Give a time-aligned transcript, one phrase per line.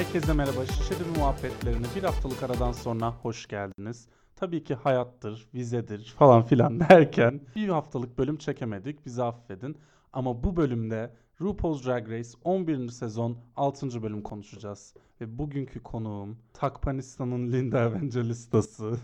[0.00, 0.66] Herkese merhaba.
[0.66, 4.08] Şişeli muhabbetlerine bir haftalık aradan sonra hoş geldiniz.
[4.36, 9.06] Tabii ki hayattır, vizedir falan filan derken bir haftalık bölüm çekemedik.
[9.06, 9.76] Bizi affedin.
[10.12, 12.88] Ama bu bölümde RuPaul's Drag Race 11.
[12.88, 14.02] sezon 6.
[14.02, 14.94] bölüm konuşacağız.
[15.20, 18.96] Ve bugünkü konuğum Takpanistan'ın Linda Evangelista'sı.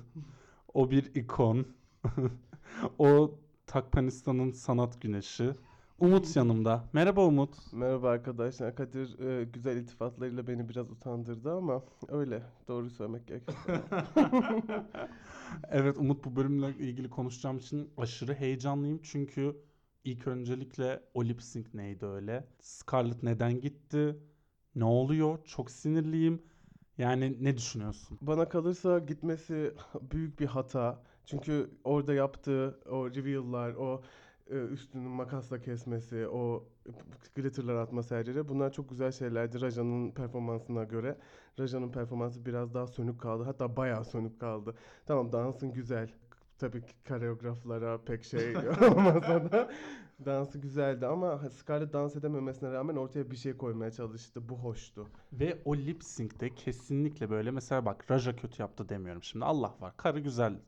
[0.75, 1.67] o bir ikon.
[2.99, 3.35] o
[3.67, 5.55] Takpanistan'ın sanat güneşi.
[5.99, 6.85] Umut yanımda.
[6.93, 7.73] Merhaba Umut.
[7.73, 8.75] Merhaba arkadaşlar.
[8.75, 12.43] Kadir e, güzel iltifatlarıyla beni biraz utandırdı ama öyle.
[12.69, 13.81] Doğru söylemek gerekirse.
[15.71, 19.01] evet Umut bu bölümle ilgili konuşacağım için aşırı heyecanlıyım.
[19.03, 19.57] Çünkü
[20.05, 22.45] ilk öncelikle o lip sync neydi öyle?
[22.61, 24.17] Scarlett neden gitti?
[24.75, 25.39] Ne oluyor?
[25.45, 26.43] Çok sinirliyim.
[26.99, 28.19] Yani ne düşünüyorsun?
[28.21, 29.75] Bana kalırsa gitmesi
[30.11, 31.03] büyük bir hata.
[31.27, 34.03] Çünkü orada yaptığı o reveal'lar, o
[34.51, 36.65] e, üstünün makasla kesmesi, o
[37.35, 41.19] glitterlar atması her yere bunlar çok güzel şeylerdi Raja'nın performansına göre.
[41.59, 43.45] Raja'nın performansı biraz daha sönük kaldı.
[43.45, 44.75] Hatta bayağı sönük kaldı.
[45.07, 46.11] Tamam dansın güzel.
[46.59, 48.57] Tabii ki koreograflara pek şey
[48.91, 49.71] olmasa da
[50.25, 54.49] dansı güzeldi ama Scarlett dans edememesine rağmen ortaya bir şey koymaya çalıştı.
[54.49, 55.09] Bu hoştu.
[55.33, 59.45] Ve o lip sync'te kesinlikle böyle mesela bak Raja kötü yaptı demiyorum şimdi.
[59.45, 59.97] Allah var.
[59.97, 60.59] Karı güzel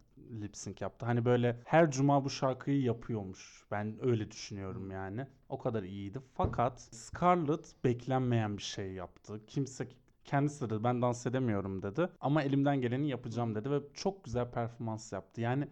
[0.41, 1.07] lip sync yaptı.
[1.07, 3.65] Hani böyle her cuma bu şarkıyı yapıyormuş.
[3.71, 5.27] Ben öyle düşünüyorum yani.
[5.49, 6.19] O kadar iyiydi.
[6.35, 9.41] Fakat Scarlett beklenmeyen bir şey yaptı.
[9.47, 9.89] Kimse
[10.25, 12.09] kendisi de ben dans edemiyorum dedi.
[12.21, 15.41] Ama elimden geleni yapacağım dedi ve çok güzel performans yaptı.
[15.41, 15.69] Yani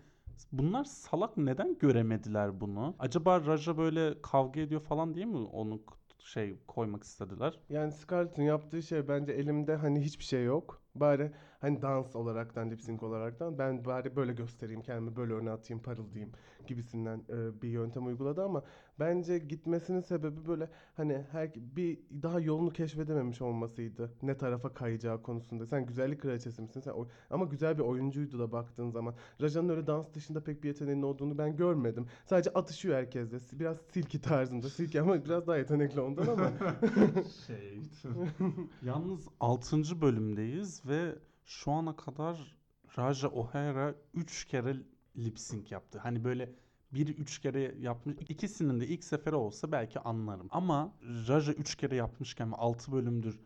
[0.52, 2.94] bunlar salak neden göremediler bunu?
[2.98, 5.80] Acaba Raja böyle kavga ediyor falan diye mi onu
[6.18, 7.58] şey koymak istediler?
[7.68, 10.82] Yani Scarlett'ın yaptığı şey bence elimde hani hiçbir şey yok.
[10.94, 11.32] Bari
[11.66, 16.30] hani dans olaraktan, lip sync olaraktan ben bari böyle göstereyim kendimi böyle öne atayım, parıldayım
[16.66, 18.62] gibisinden e, bir yöntem uyguladı ama
[18.98, 24.12] bence gitmesinin sebebi böyle hani her bir daha yolunu keşfedememiş olmasıydı.
[24.22, 25.66] Ne tarafa kayacağı konusunda.
[25.66, 26.80] Sen güzellik kraliçesi misin?
[26.80, 26.92] Sen
[27.30, 29.14] ama güzel bir oyuncuydu da baktığın zaman.
[29.40, 32.06] Raja'nın öyle dans dışında pek bir yeteneğinin olduğunu ben görmedim.
[32.26, 33.58] Sadece atışıyor herkesle.
[33.60, 34.68] Biraz silki tarzında.
[34.68, 36.52] Silki ama biraz daha yetenekli ondan ama.
[37.46, 37.80] şey.
[38.82, 40.00] Yalnız 6.
[40.00, 41.14] bölümdeyiz ve
[41.46, 42.56] şu ana kadar
[42.98, 44.76] Raja O'Hara 3 kere
[45.16, 45.98] lip sync yaptı.
[45.98, 46.52] Hani böyle
[46.92, 48.16] biri 3 kere yapmış.
[48.28, 50.48] İkisinin de ilk seferi olsa belki anlarım.
[50.50, 50.92] Ama
[51.28, 53.40] Raja 3 kere yapmışken ve 6 bölümdür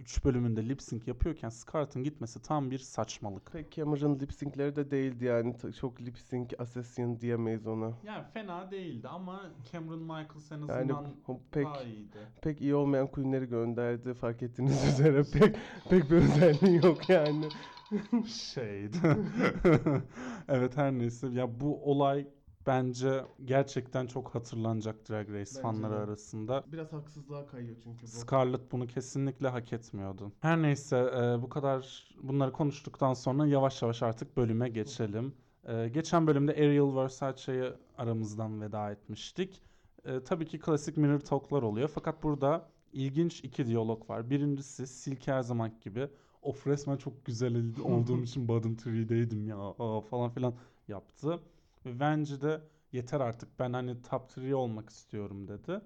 [0.00, 3.52] 3 bölümünde lip sync yapıyorken Scarlett'ın gitmesi tam bir saçmalık.
[3.52, 5.54] Pek Cameron lip sync'leri de değildi yani.
[5.80, 7.92] Çok lip sync assassin diyemeyiz ona.
[8.04, 12.18] Yani fena değildi ama Cameron Michaels en azından yani, pek, daha iyiydi.
[12.42, 15.22] Pek iyi olmayan queenleri gönderdi fark ettiğiniz üzere.
[15.32, 15.56] Pek
[15.90, 17.48] pek bir özelliği yok yani.
[18.26, 18.96] Şeydi.
[20.48, 22.26] evet her neyse ya bu olay
[22.66, 25.96] bence gerçekten çok hatırlanacak Drag Race bence fanları de.
[25.96, 26.64] arasında.
[26.72, 28.06] Biraz haksızlığa kayıyor çünkü bu.
[28.06, 30.32] Scarlett bunu kesinlikle hak etmiyordu.
[30.40, 35.34] Her neyse e, bu kadar bunları konuştuktan sonra yavaş yavaş artık bölüme geçelim.
[35.64, 39.62] E, geçen bölümde Ariel Versace'yi aramızdan veda etmiştik.
[40.04, 44.30] E, tabii ki klasik mirror talk'lar oluyor fakat burada ilginç iki diyalog var.
[44.30, 46.08] Birincisi Silke her zaman gibi
[46.42, 50.54] of resmen çok güzel olduğum için bottom 3'deydim ya aa, falan filan
[50.88, 51.40] yaptı.
[51.86, 52.60] Ve Venge de
[52.92, 55.80] yeter artık ben hani top 3 olmak istiyorum dedi.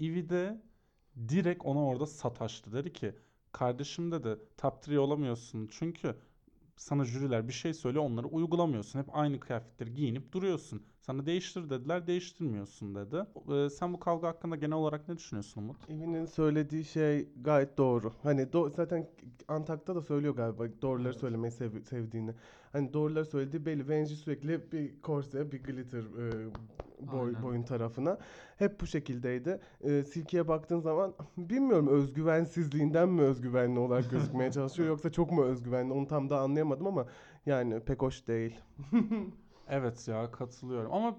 [0.00, 0.62] Ivy de
[1.28, 2.72] direkt ona orada sataştı.
[2.72, 3.14] Dedi ki
[3.52, 6.16] kardeşim dedi top 3 olamıyorsun çünkü
[6.76, 8.98] sana jüriler bir şey söylüyor onları uygulamıyorsun.
[8.98, 10.86] Hep aynı kıyafetleri giyinip duruyorsun.
[11.08, 13.16] Sana değiştir dediler değiştirmiyorsun dedi.
[13.52, 15.90] Ee, sen bu kavga hakkında genel olarak ne düşünüyorsun Umut?
[15.90, 18.12] Evin'in söylediği şey gayet doğru.
[18.22, 19.06] Hani do- zaten
[19.48, 21.20] Antak'ta da söylüyor galiba doğruları evet.
[21.20, 22.30] söylemeyi sev- sevdiğini.
[22.72, 23.88] Hani doğruları söylediği belli.
[23.88, 26.46] Venji sürekli bir korse, bir glitter e,
[27.12, 28.18] boy, boyun tarafına.
[28.56, 29.60] Hep bu şekildeydi.
[29.80, 35.92] E, Silki'ye baktığın zaman bilmiyorum özgüvensizliğinden mi özgüvenli olarak gözükmeye çalışıyor yoksa çok mu özgüvenli
[35.92, 37.06] onu tam da anlayamadım ama
[37.46, 38.60] yani pek hoş değil.
[39.68, 41.16] evet ya katılıyorum ama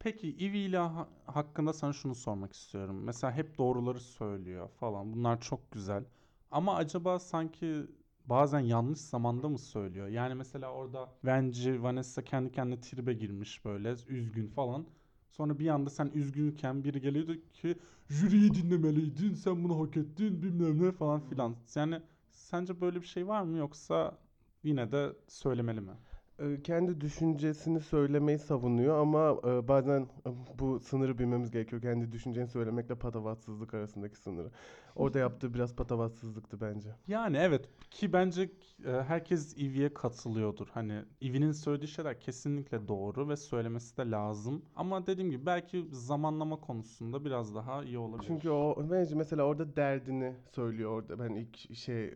[0.00, 3.02] peki Ivy ile ha- hakkında sana şunu sormak istiyorum.
[3.04, 6.04] Mesela hep doğruları söylüyor falan bunlar çok güzel.
[6.50, 7.86] Ama acaba sanki
[8.26, 10.08] bazen yanlış zamanda mı söylüyor?
[10.08, 14.86] Yani mesela orada Venci, Vanessa kendi kendine tribe girmiş böyle üzgün falan.
[15.30, 17.76] Sonra bir anda sen üzgünken biri geliyordu ki
[18.08, 21.56] jüriyi dinlemeliydin sen bunu hak ettin bilmem ne falan filan.
[21.76, 22.02] Yani
[22.32, 24.18] sence böyle bir şey var mı yoksa
[24.64, 25.92] yine de söylemeli mi?
[26.64, 30.06] Kendi düşüncesini söylemeyi savunuyor ama bazen
[30.58, 31.82] bu sınırı bilmemiz gerekiyor.
[31.82, 34.50] Kendi düşünceni söylemekle patavatsızlık arasındaki sınırı.
[34.96, 36.88] Orada yaptığı biraz patavatsızlıktı bence.
[37.06, 38.50] Yani evet ki bence
[38.84, 40.68] herkes Eevee'ye katılıyordur.
[40.68, 44.62] Hani Eevee'nin söylediği şeyler kesinlikle doğru ve söylemesi de lazım.
[44.76, 48.26] Ama dediğim gibi belki zamanlama konusunda biraz daha iyi olabilir.
[48.26, 51.18] Çünkü o bence mesela orada derdini söylüyor orada.
[51.18, 52.10] Ben ilk şey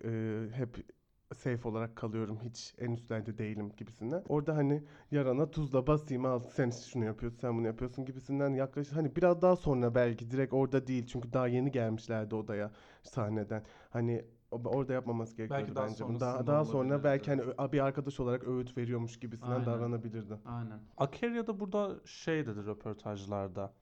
[0.53, 0.98] hep
[1.35, 2.39] safe olarak kalıyorum.
[2.45, 4.23] Hiç en üstlerde değilim gibisinden.
[4.29, 9.17] Orada hani yarana tuzla basayım al sen şunu yapıyorsun sen bunu yapıyorsun gibisinden yaklaşık hani
[9.17, 11.07] biraz daha sonra belki direkt orada değil.
[11.07, 12.71] Çünkü daha yeni gelmişlerdi odaya
[13.03, 13.63] sahneden.
[13.91, 16.21] Hani orada yapmaması gerekiyordu Belki daha bence.
[16.21, 19.67] Daha, daha sonra belki hani bir arkadaş olarak öğüt veriyormuş gibisinden Aynen.
[19.67, 20.35] davranabilirdi.
[20.45, 20.81] Aynen.
[20.97, 23.73] Akeria da burada şey dedi röportajlarda.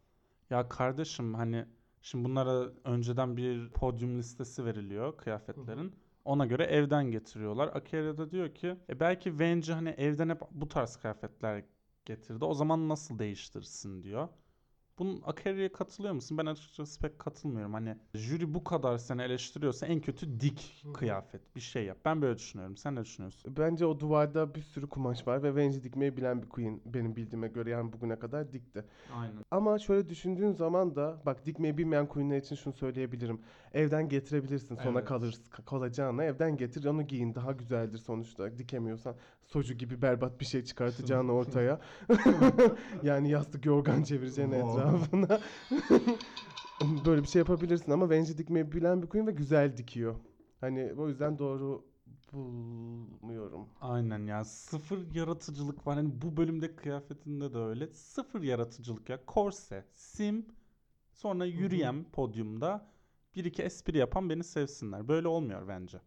[0.50, 1.66] Ya kardeşim hani
[2.02, 5.92] şimdi bunlara önceden bir podyum listesi veriliyor kıyafetlerin.
[6.26, 7.68] Ona göre evden getiriyorlar.
[7.68, 11.64] Akeria da diyor ki e belki Venge hani evden hep bu tarz kıyafetler
[12.04, 12.44] getirdi.
[12.44, 14.28] O zaman nasıl değiştirsin diyor.
[14.98, 16.38] Bunun Akeria'ya katılıyor musun?
[16.38, 17.72] Ben açıkçası pek katılmıyorum.
[17.74, 21.98] Hani jüri bu kadar seni eleştiriyorsa en kötü dik kıyafet bir şey yap.
[22.04, 22.76] Ben böyle düşünüyorum.
[22.76, 23.56] Sen ne düşünüyorsun?
[23.58, 27.48] Bence o duvarda bir sürü kumaş var ve Venge dikmeyi bilen bir queen benim bildiğime
[27.48, 28.84] göre yani bugüne kadar dikti.
[29.16, 29.34] Aynen.
[29.50, 33.40] Ama şöyle düşündüğün zaman da bak dikmeyi bilmeyen queenler için şunu söyleyebilirim.
[33.74, 35.08] Evden getirebilirsin sona Evet.
[35.08, 35.34] kalır
[35.66, 38.58] kalacağına evden getir onu giyin daha güzeldir sonuçta.
[38.58, 41.80] Dikemiyorsan soju gibi berbat bir şey çıkartacağını ortaya.
[43.02, 44.85] yani yastık yorgan çevireceğin Wow.
[44.86, 45.40] Etrafına.
[47.06, 50.14] Böyle bir şey yapabilirsin ama Venge dikmeyi bilen bir queen ve güzel dikiyor.
[50.60, 51.84] Hani o yüzden doğru
[52.32, 53.68] bulmuyorum.
[53.80, 55.94] Aynen ya sıfır yaratıcılık var.
[55.94, 57.92] Hani bu bölümde kıyafetinde de öyle.
[57.92, 59.26] Sıfır yaratıcılık ya.
[59.26, 60.46] Korse, sim,
[61.12, 62.86] sonra yürüyen podyumda
[63.36, 65.08] bir iki espri yapan beni sevsinler.
[65.08, 66.00] Böyle olmuyor bence.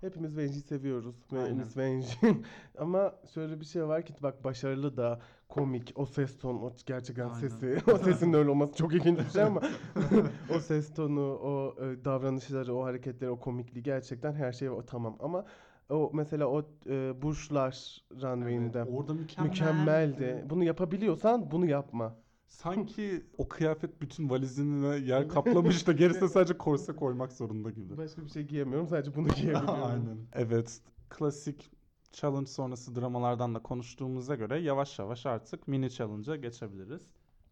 [0.00, 1.16] Hepimiz Venge'i seviyoruz.
[1.32, 2.06] Miss Venge.
[2.78, 5.92] Ama şöyle bir şey var ki bak başarılı da komik.
[5.96, 7.48] O ses tonu, o gerçekten Aynen.
[7.48, 7.78] sesi.
[7.92, 9.60] O sesin öyle olması çok ilginç bir şey ama
[10.56, 15.16] o ses tonu, o e, davranışları, o hareketleri, o komikliği gerçekten her şey o tamam.
[15.20, 15.44] Ama
[15.90, 19.50] o mesela o e, burçlar runway'inde Orada mükemmel.
[19.50, 20.44] mükemmeldi.
[20.50, 22.16] Bunu yapabiliyorsan bunu yapma.
[22.48, 27.96] Sanki o kıyafet bütün valizine yer kaplamış da gerisine sadece korse koymak zorunda gibi.
[27.96, 28.88] Başka bir şey giyemiyorum.
[28.88, 29.84] Sadece bunu giyebiliyorum.
[29.84, 30.18] Aynen.
[30.32, 30.80] Evet,
[31.10, 31.70] klasik
[32.12, 37.02] challenge sonrası dramalardan da konuştuğumuza göre yavaş yavaş artık mini challenge'a geçebiliriz.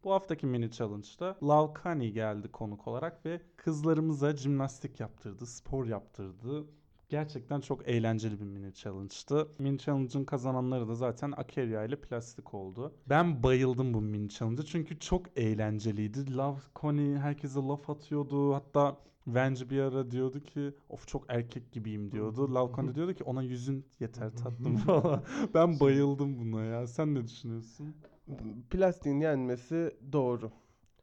[0.04, 6.66] Bu haftaki mini challenge'da Lavkani geldi konuk olarak ve kızlarımıza jimnastik yaptırdı, spor yaptırdı.
[7.08, 9.48] Gerçekten çok eğlenceli bir mini challenge'tı.
[9.58, 12.94] Mini challenge'ın kazananları da zaten Akeria ile plastik oldu.
[13.06, 16.36] Ben bayıldım bu mini challenge'a çünkü çok eğlenceliydi.
[16.36, 18.54] Love Connie herkese laf atıyordu.
[18.54, 18.96] Hatta
[19.26, 22.54] Venge bir ara diyordu ki of çok erkek gibiyim diyordu.
[22.54, 25.22] Love Connie diyordu ki ona yüzün yeter tatlım falan.
[25.54, 26.86] Ben bayıldım buna ya.
[26.86, 27.94] Sen ne düşünüyorsun?
[28.70, 30.50] plastiğin yenmesi doğru.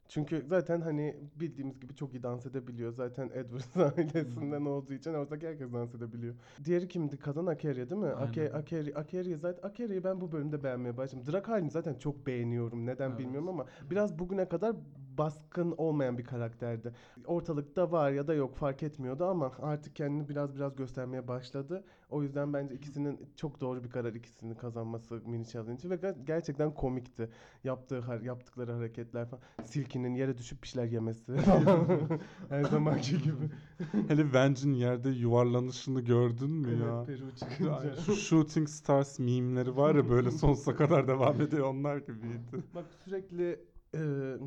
[0.07, 2.91] Çünkü zaten hani bildiğimiz gibi çok iyi dans edebiliyor.
[2.91, 6.35] Zaten Edwards ailesinden olduğu için oradaki herkes dans edebiliyor.
[6.65, 7.17] Diğeri kimdi?
[7.17, 8.07] Kadın Akeria değil mi?
[8.07, 8.93] Ake, Aynen.
[8.95, 11.23] Akeria, zaten Akeria'yı ben bu bölümde beğenmeye başladım.
[11.31, 12.85] Drak halini zaten çok beğeniyorum.
[12.85, 13.19] Neden Evet.
[13.19, 14.75] bilmiyorum ama biraz bugüne kadar
[15.17, 16.93] baskın olmayan bir karakterdi.
[17.25, 21.83] Ortalıkta var ya da yok fark etmiyordu ama artık kendini biraz biraz göstermeye başladı.
[22.09, 26.73] O yüzden bence ikisinin çok doğru bir karar ikisini kazanması mini challenge'ı ve ger- gerçekten
[26.73, 27.29] komikti.
[27.63, 29.43] Yaptığı yaptıkları hareketler falan.
[29.63, 31.33] Silkinin yere düşüp bir şeyler yemesi.
[32.49, 33.49] Her zamanki gibi.
[34.07, 37.05] Hele Venge'in yerde yuvarlanışını gördün mü ya?
[37.07, 37.95] Evet, Peru çıkınca.
[37.95, 42.63] Şu Shooting Stars mimleri var ya böyle sonsuza kadar devam ediyor onlar gibiydi.
[42.75, 43.59] Bak sürekli
[43.95, 43.99] e,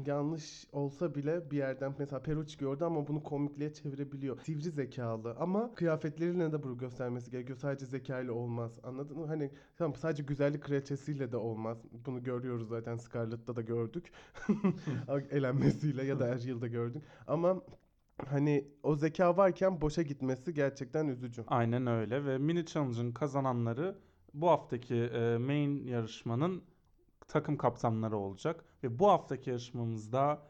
[0.07, 4.41] yanlış olsa bile bir yerden mesela Peru çıkıyordu ama bunu komikliğe çevirebiliyor.
[4.41, 7.59] Sivri zekalı ama kıyafetleriyle de bunu göstermesi gerekiyor.
[7.59, 8.79] Sadece zekayla olmaz.
[8.83, 9.27] Anladın mı?
[9.27, 11.79] Hani tamam sadece güzellik kraliçesiyle de olmaz.
[12.07, 14.13] Bunu görüyoruz zaten Scarlett'ta da gördük.
[15.31, 17.03] Elenmesiyle ya da Ariel'da gördük.
[17.27, 17.63] Ama
[18.27, 21.45] hani o zeka varken boşa gitmesi gerçekten üzücü.
[21.47, 23.97] Aynen öyle ve mini challenge'ın kazananları
[24.35, 26.63] bu haftaki e, main yarışmanın
[27.29, 30.43] takım kaptanları olacak ve bu haftaki yarışmamızda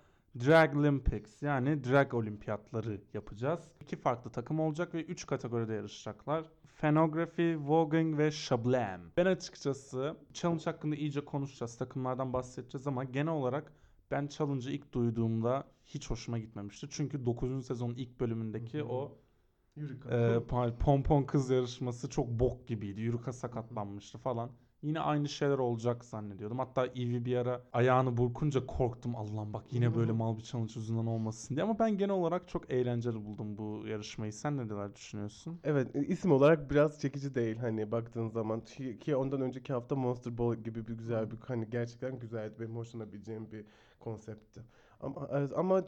[0.44, 3.60] Drag Olympics yani drag olimpiyatları yapacağız.
[3.80, 6.44] İki farklı takım olacak ve üç kategoride yarışacaklar.
[6.66, 9.00] Fenography, Voguing ve Shablam.
[9.16, 13.72] Ben açıkçası challenge hakkında iyice konuşacağız, takımlardan bahsedeceğiz ama genel olarak
[14.10, 16.86] ben challenge'ı ilk duyduğumda hiç hoşuma gitmemişti.
[16.90, 17.66] Çünkü 9.
[17.66, 18.88] sezonun ilk bölümündeki Hı hı.
[18.88, 19.18] o
[20.10, 23.00] ee, pa- pompon kız yarışması çok bok gibiydi.
[23.00, 24.50] Yurika sakatlanmıştı falan.
[24.86, 26.58] Yine aynı şeyler olacak zannediyordum.
[26.58, 29.16] Hatta Evie bir ara ayağını burkunca korktum.
[29.16, 31.64] Allah'ım bak yine böyle mal bir challenge yüzünden olmasın diye.
[31.64, 34.32] Ama ben genel olarak çok eğlenceli buldum bu yarışmayı.
[34.32, 35.60] Sen neler düşünüyorsun?
[35.64, 38.60] Evet, isim olarak biraz çekici değil hani baktığın zaman
[39.00, 43.52] ki, ondan önceki hafta Monster Ball gibi bir güzel bir hani gerçekten güzeldi benim hoşlanabileceğim
[43.52, 43.64] bir
[44.00, 44.62] konseptti.
[45.00, 45.82] Ama ama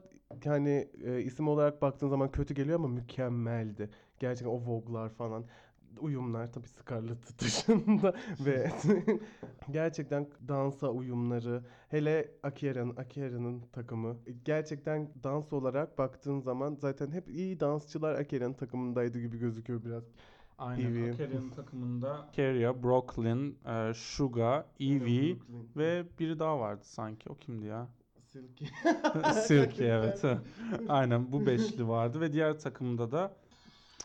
[0.44, 3.90] yani e, isim olarak baktığın zaman kötü geliyor ama mükemmeldi.
[4.18, 5.44] Gerçekten o Vogue'lar falan
[6.00, 8.70] uyumlar tabii Scarlett dışında ve
[9.70, 17.60] gerçekten dansa uyumları hele Akira'nın Akira'nın takımı gerçekten dans olarak baktığın zaman zaten hep iyi
[17.60, 20.04] dansçılar Akira'nın takımındaydı gibi gözüküyor biraz.
[20.58, 20.90] Aynen.
[20.90, 21.12] Evie.
[21.12, 25.36] Akeria'nın takımında Keria, Brooklyn, e, Suga, Evie
[25.76, 27.30] ve biri daha vardı sanki.
[27.30, 27.88] O kimdi ya?
[28.32, 28.64] Silky.
[29.46, 30.22] Silky evet.
[30.88, 33.36] Aynen bu beşli vardı ve diğer takımda da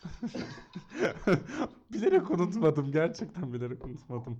[1.93, 2.91] bilerek unutmadım.
[2.91, 4.37] Gerçekten bilerek unutmadım.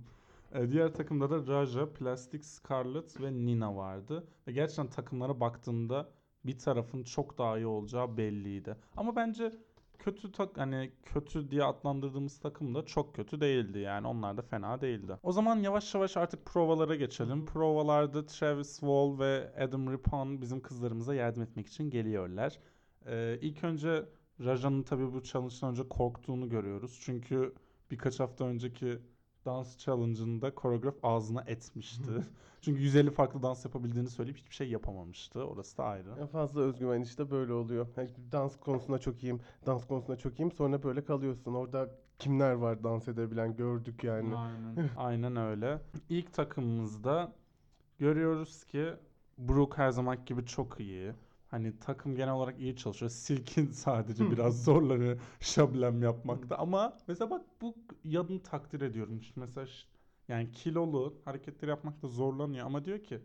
[0.54, 4.26] Ee, diğer takımda da Raja, Plastic, Scarlet ve Nina vardı.
[4.48, 6.08] Ve gerçekten takımlara baktığında
[6.44, 8.76] bir tarafın çok daha iyi olacağı belliydi.
[8.96, 9.52] Ama bence
[9.98, 14.80] kötü tak hani kötü diye adlandırdığımız takım da çok kötü değildi yani onlar da fena
[14.80, 15.18] değildi.
[15.22, 17.46] O zaman yavaş yavaş artık provalara geçelim.
[17.46, 22.58] Provalarda Travis Wall ve Adam Rippon bizim kızlarımıza yardım etmek için geliyorlar.
[23.06, 24.04] Ee, ilk önce
[24.40, 27.00] Raja'nın tabii bu challenge'dan önce korktuğunu görüyoruz.
[27.02, 27.54] Çünkü
[27.90, 28.98] birkaç hafta önceki
[29.44, 32.10] dans challenge'ında koreograf ağzına etmişti.
[32.60, 35.44] Çünkü 150 farklı dans yapabildiğini söyleyip hiçbir şey yapamamıştı.
[35.44, 36.08] Orası da ayrı.
[36.20, 37.86] En fazla özgüven işte böyle oluyor.
[37.96, 40.52] Hani dans konusunda çok iyiyim, dans konusunda çok iyiyim.
[40.52, 41.54] Sonra böyle kalıyorsun.
[41.54, 44.36] Orada kimler var dans edebilen gördük yani.
[44.36, 44.90] Aynen.
[44.96, 45.80] Aynen öyle.
[46.08, 47.32] İlk takımımızda
[47.98, 48.94] görüyoruz ki
[49.38, 51.12] Brooke her zaman gibi çok iyi.
[51.54, 53.10] Hani takım genel olarak iyi çalışıyor.
[53.10, 56.56] Silkin sadece biraz zorları şablem yapmakta.
[56.58, 59.22] Ama mesela bak bu yanını takdir ediyorum.
[59.22, 59.66] Şimdi mesela
[60.28, 63.20] yani kilolu hareketleri yapmakta zorlanıyor ama diyor ki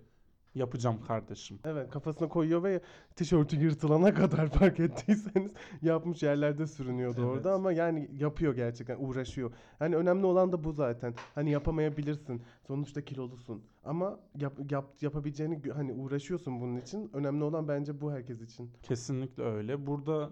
[0.56, 1.60] yapacağım kardeşim.
[1.66, 2.82] Evet kafasına koyuyor ve
[3.16, 5.52] tişörtü yırtılana kadar fark ettiyseniz
[5.82, 7.30] yapmış yerlerde sürünüyordu Evet.
[7.30, 9.52] orada ama yani yapıyor gerçekten uğraşıyor.
[9.80, 11.14] Hani önemli olan da bu zaten.
[11.36, 12.42] Hani yapamayabilirsin.
[12.68, 13.64] Sonuçta kilolusun.
[13.84, 17.10] Ama yap, yap, yapabileceğini hani uğraşıyorsun bunun için.
[17.14, 18.72] Önemli olan bence bu herkes için.
[18.84, 19.88] Kesinlikle öyle.
[19.88, 20.30] Burada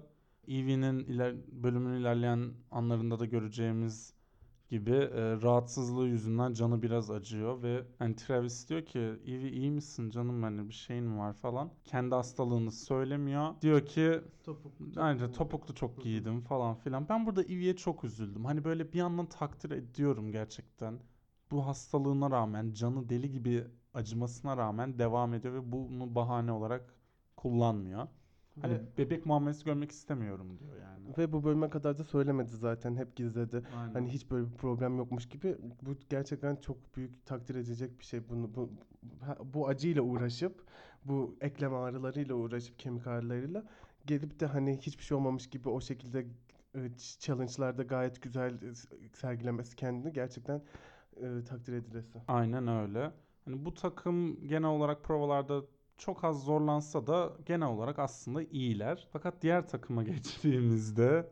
[0.47, 4.13] Evie'nin iler bölümün ilerleyen anlarında da göreceğimiz
[4.69, 10.09] gibi e, rahatsızlığı yüzünden canı biraz acıyor ve hani Travis diyor ki Evie iyi misin
[10.09, 11.71] canım hani bir şeyin var falan.
[11.85, 13.61] Kendi hastalığını söylemiyor.
[13.61, 14.21] Diyor ki
[14.97, 17.09] Ayrıca topuklu çok giydim falan filan.
[17.09, 18.45] Ben burada Evie'ye çok üzüldüm.
[18.45, 20.99] Hani böyle bir yandan takdir ediyorum gerçekten.
[21.51, 26.95] Bu hastalığına rağmen canı deli gibi acımasına rağmen devam ediyor ve bunu bahane olarak
[27.35, 28.07] kullanmıyor.
[28.61, 31.17] Hani Ve, bebek muamelesi görmek istemiyorum diyor yani.
[31.17, 32.95] ve bu bölüme kadar da söylemedi zaten.
[32.95, 33.63] Hep gizledi.
[33.77, 33.93] Aynen.
[33.93, 35.57] Hani hiç böyle bir problem yokmuş gibi.
[35.81, 38.29] Bu gerçekten çok büyük takdir edilecek bir şey.
[38.29, 38.69] Bunu bu
[39.53, 40.63] bu acıyla uğraşıp
[41.05, 43.63] bu eklem ağrılarıyla uğraşıp kemik ağrılarıyla
[44.05, 46.19] gelip de hani hiçbir şey olmamış gibi o şekilde
[46.75, 48.73] e, ch- challenge'larda gayet güzel e,
[49.13, 50.61] sergilemesi kendini gerçekten
[51.15, 52.21] e, takdir edilesi.
[52.27, 53.11] Aynen öyle.
[53.45, 55.61] Hani bu takım genel olarak provalarda
[55.97, 59.07] çok az zorlansa da genel olarak aslında iyiler.
[59.13, 61.31] Fakat diğer takıma geçtiğimizde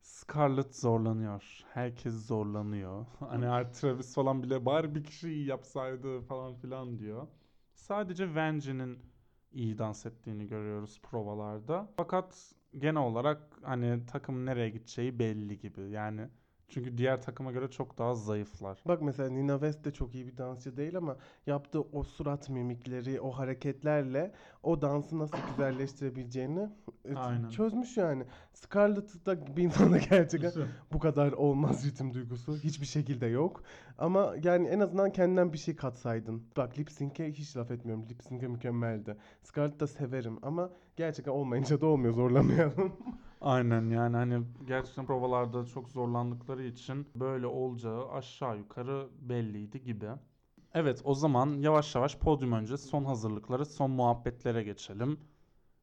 [0.00, 1.64] Scarlett zorlanıyor.
[1.74, 3.06] Herkes zorlanıyor.
[3.20, 7.28] Hani artık Travis falan bile bari bir kişi iyi yapsaydı falan filan diyor.
[7.74, 8.98] Sadece Vanjie'nin
[9.52, 11.90] iyi dans ettiğini görüyoruz provalarda.
[11.96, 15.90] Fakat genel olarak hani takım nereye gideceği belli gibi.
[15.90, 16.28] Yani
[16.68, 18.82] çünkü diğer takıma göre çok daha zayıflar.
[18.86, 21.16] Bak mesela Nina West de çok iyi bir dansçı değil ama
[21.46, 26.68] yaptığı o surat mimikleri, o hareketlerle o dansı nasıl güzelleştirebileceğini
[27.04, 27.50] e, Aynen.
[27.50, 28.24] çözmüş yani.
[28.52, 30.52] Scarlett da bir insana gerçekten
[30.92, 32.56] bu kadar olmaz ritim duygusu.
[32.56, 33.62] Hiçbir şekilde yok.
[33.98, 36.42] Ama yani en azından kendinden bir şey katsaydın.
[36.56, 38.06] Bak lip sync'e hiç laf etmiyorum.
[38.08, 39.16] Lip sync'e mükemmeldi.
[39.42, 42.92] Scarlett'ı da severim ama gerçekten olmayınca da olmuyor zorlamayalım.
[43.42, 50.06] Aynen yani hani gerçekten provalarda çok zorlandıkları için böyle olacağı aşağı yukarı belliydi gibi.
[50.74, 55.20] Evet o zaman yavaş yavaş podyum önce son hazırlıkları, son muhabbetlere geçelim.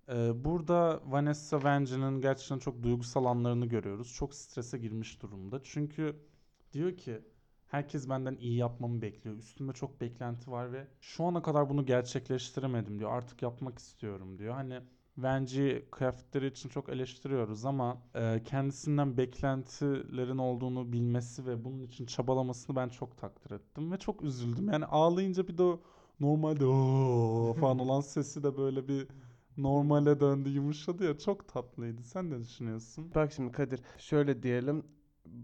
[0.10, 4.14] Ee, burada Vanessa Vange'nin gerçekten çok duygusal anlarını görüyoruz.
[4.14, 5.62] Çok strese girmiş durumda.
[5.64, 6.16] Çünkü
[6.74, 7.22] diyor ki
[7.68, 9.38] herkes benden iyi yapmamı bekliyor.
[9.38, 13.12] Üstümde çok beklenti var ve şu ana kadar bunu gerçekleştiremedim diyor.
[13.14, 14.54] Artık yapmak istiyorum diyor.
[14.54, 14.82] Hani
[15.24, 22.76] Venci kıyafetleri için çok eleştiriyoruz ama e, kendisinden beklentilerin olduğunu bilmesi ve bunun için çabalamasını
[22.76, 24.70] ben çok takdir ettim ve çok üzüldüm.
[24.70, 25.80] Yani ağlayınca bir de o
[26.20, 26.64] normalde
[27.60, 29.08] falan olan sesi de böyle bir
[29.58, 32.04] normale döndü, yumuşadı ya çok tatlıydı.
[32.04, 33.12] Sen ne düşünüyorsun?
[33.16, 34.84] Bak şimdi Kadir şöyle diyelim.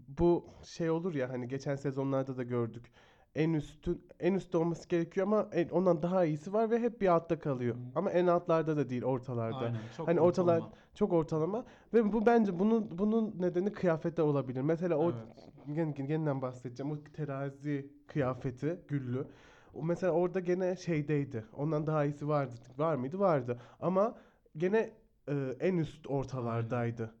[0.08, 2.92] Bu şey olur ya hani geçen sezonlarda da gördük.
[3.36, 7.08] En üstün en üstte olması gerekiyor ama en- ondan daha iyisi var ve hep bir
[7.08, 7.74] altta kalıyor.
[7.74, 7.78] Hı.
[7.94, 9.56] Ama en altlarda da değil, ortalarda.
[9.56, 9.78] Aynen.
[9.96, 10.72] Çok Hani ortalar- ortalama.
[10.94, 11.64] Çok ortalama
[11.94, 14.60] ve bu bence bunun bunun nedeni kıyafette olabilir.
[14.60, 15.86] Mesela o Evet.
[15.96, 16.92] gen, yeniden bahsedeceğim.
[16.92, 19.26] O terazi kıyafeti güllü.
[19.74, 21.44] O mesela orada gene şeydeydi.
[21.56, 22.54] Ondan daha iyisi vardı.
[22.78, 23.18] Var mıydı?
[23.18, 23.58] Vardı.
[23.80, 24.14] Ama
[24.56, 24.90] gene
[25.28, 27.14] e, en üst ortalardaydı.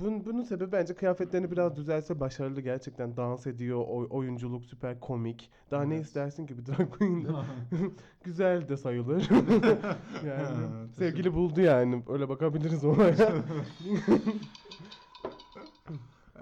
[0.00, 3.84] Bunun, bunun sebebi bence kıyafetlerini biraz düzelse başarılı gerçekten dans ediyor.
[3.88, 5.50] oy- oyunculuk süper komik.
[5.70, 6.06] Daha ne Evet.
[6.06, 7.26] istersin ki bir drag queen?
[8.24, 9.28] Güzel de sayılır.
[10.26, 12.02] yani Ha, sevgili buldu yani.
[12.08, 13.16] Öyle bakabiliriz olaya.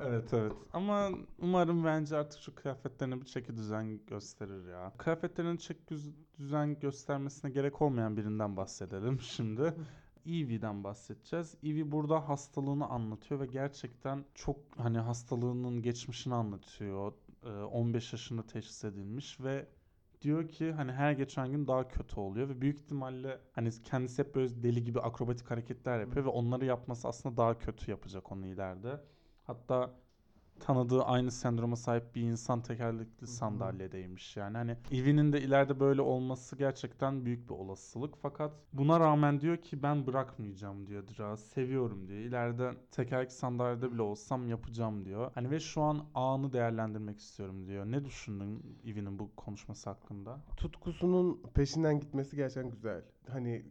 [0.07, 0.53] Evet evet.
[0.73, 1.09] Ama
[1.43, 4.93] umarım bence artık şu kıyafetlerine bir çeki düzen gösterir ya.
[4.99, 9.75] Kıyafetlerinin çek düz- düzen göstermesine gerek olmayan birinden bahsedelim şimdi.
[10.27, 11.55] Eevee'den bahsedeceğiz.
[11.63, 17.13] Evie burada hastalığını anlatıyor ve gerçekten çok hani hastalığının geçmişini anlatıyor.
[17.45, 19.67] Ee, 15 yaşında teşhis edilmiş ve
[20.23, 24.35] diyor ki hani her geçen gün daha kötü oluyor ve büyük ihtimalle hani kendisi hep
[24.35, 29.01] böyle deli gibi akrobatik hareketler yapıyor ve onları yapması aslında daha kötü yapacak onu ileride.
[29.45, 29.95] Hatta
[30.63, 34.37] tanıdığı aynı sendroma sahip bir insan tekerlekli sandalyedeymiş.
[34.37, 38.15] Yani hani Eevie'nin de ileride böyle olması gerçekten büyük bir olasılık.
[38.23, 41.37] Fakat buna rağmen diyor ki ben bırakmayacağım diyor Dra.
[41.37, 42.19] Seviyorum diyor.
[42.19, 45.31] İleride tekerlekli sandalyede bile olsam yapacağım diyor.
[45.35, 47.87] Hani ve şu an anı değerlendirmek istiyorum diyor.
[47.87, 50.41] Ne düşündün Eevie'nin bu konuşması hakkında?
[50.57, 53.03] tutkusunun peşinden gitmesi gerçekten güzel.
[53.29, 53.65] Hani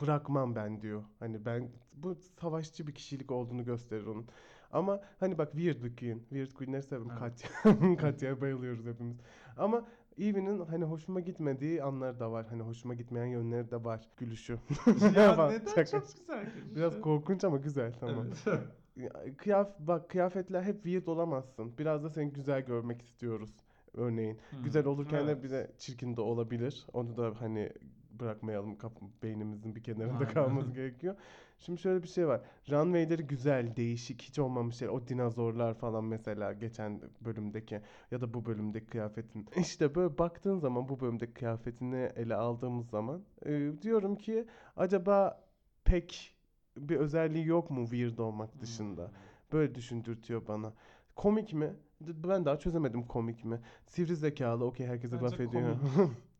[0.00, 1.02] bırakmam ben diyor.
[1.18, 4.26] Hani ben bu savaşçı bir kişilik olduğunu gösterir onun.
[4.74, 6.18] Ama hani bak Weird Queen.
[6.18, 7.10] Weird Queen'leri severim.
[7.10, 7.18] Evet.
[7.18, 7.96] Katya.
[7.96, 9.16] Katya'ya bayılıyoruz hepimiz.
[9.56, 9.84] Ama
[10.18, 12.46] Eve'nin hani hoşuma gitmediği anları da var.
[12.50, 14.08] Hani hoşuma gitmeyen yönleri de var.
[14.16, 14.56] Gülüşü.
[15.36, 15.52] Falan.
[15.74, 15.98] Şaka.
[15.98, 16.46] güzel.
[16.76, 18.26] Biraz korkunç ama güzel tamam.
[18.96, 21.78] Ya, Kıyaf bak kıyafetler hep weird olamazsın.
[21.78, 23.50] Biraz da seni güzel görmek istiyoruz
[23.94, 24.38] örneğin.
[24.64, 26.86] Güzel olurken de bir de çirkin de olabilir.
[26.92, 27.72] Onu da hani
[28.20, 28.78] bırakmayalım
[29.22, 30.34] beynimizin bir kenarında Aynen.
[30.34, 31.16] kalması gerekiyor.
[31.58, 32.40] Şimdi şöyle bir şey var.
[32.70, 34.88] Runway'leri güzel, değişik, hiç olmamış şey.
[34.88, 37.80] O dinozorlar falan mesela geçen bölümdeki
[38.10, 39.46] ya da bu bölümdeki kıyafetin.
[39.56, 45.44] İşte böyle baktığın zaman bu bölümdeki kıyafetini ele aldığımız zaman e, diyorum ki acaba
[45.84, 46.34] pek
[46.76, 49.10] bir özelliği yok mu weird olmak dışında?
[49.52, 50.72] Böyle düşündürtüyor bana.
[51.16, 51.72] Komik mi?
[52.00, 53.60] Ben daha çözemedim komik mi.
[53.86, 55.76] Sivri zekalı, okey herkese Bence laf ediyor.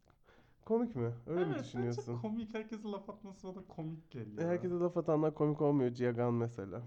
[0.64, 1.11] komik mi?
[1.27, 2.05] Öyle mi düşünüyorsun?
[2.09, 2.55] bence komik.
[2.55, 4.42] Herkese laf atması bana komik geliyor.
[4.42, 5.94] E, Herkese laf atanlar komik olmuyor.
[5.94, 6.83] Ciagan mesela.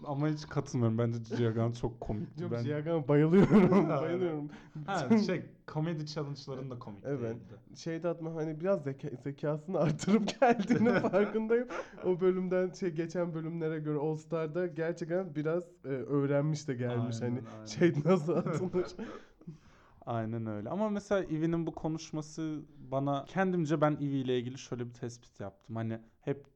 [0.07, 0.99] Ama hiç katılmıyorum.
[0.99, 2.43] Bence Ciagan çok komikti.
[2.43, 2.65] Yok ben...
[2.65, 3.89] Ciagan'a bayılıyorum.
[3.89, 4.51] Bayılıyorum.
[4.87, 7.21] Ha şey komedi challenge'ların komik Evet.
[7.23, 7.55] değildi.
[7.75, 11.69] Şeyde atma hani biraz zeka, zekasını artırıp geldiğine farkındayım.
[12.05, 17.37] O bölümden şey geçen bölümlere göre All Star'da gerçekten biraz e, öğrenmiş de gelmiş Aynen,
[17.37, 17.67] hani aynen.
[17.67, 18.87] şey nasıl atılır.
[20.07, 20.71] Aynen öyle.
[20.71, 25.77] Ama mesela Eevee'nin bu konuşması bana kendimce ben Evie ile ilgili şöyle bir tespit yaptım.
[25.77, 26.47] Hani hep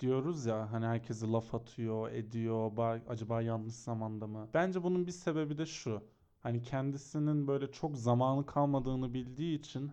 [0.00, 2.70] diyoruz ya hani herkese laf atıyor, ediyor.
[2.72, 4.48] Ba- acaba yanlış zamanda mı?
[4.54, 6.02] Bence bunun bir sebebi de şu.
[6.40, 9.90] Hani kendisinin böyle çok zamanı kalmadığını bildiği için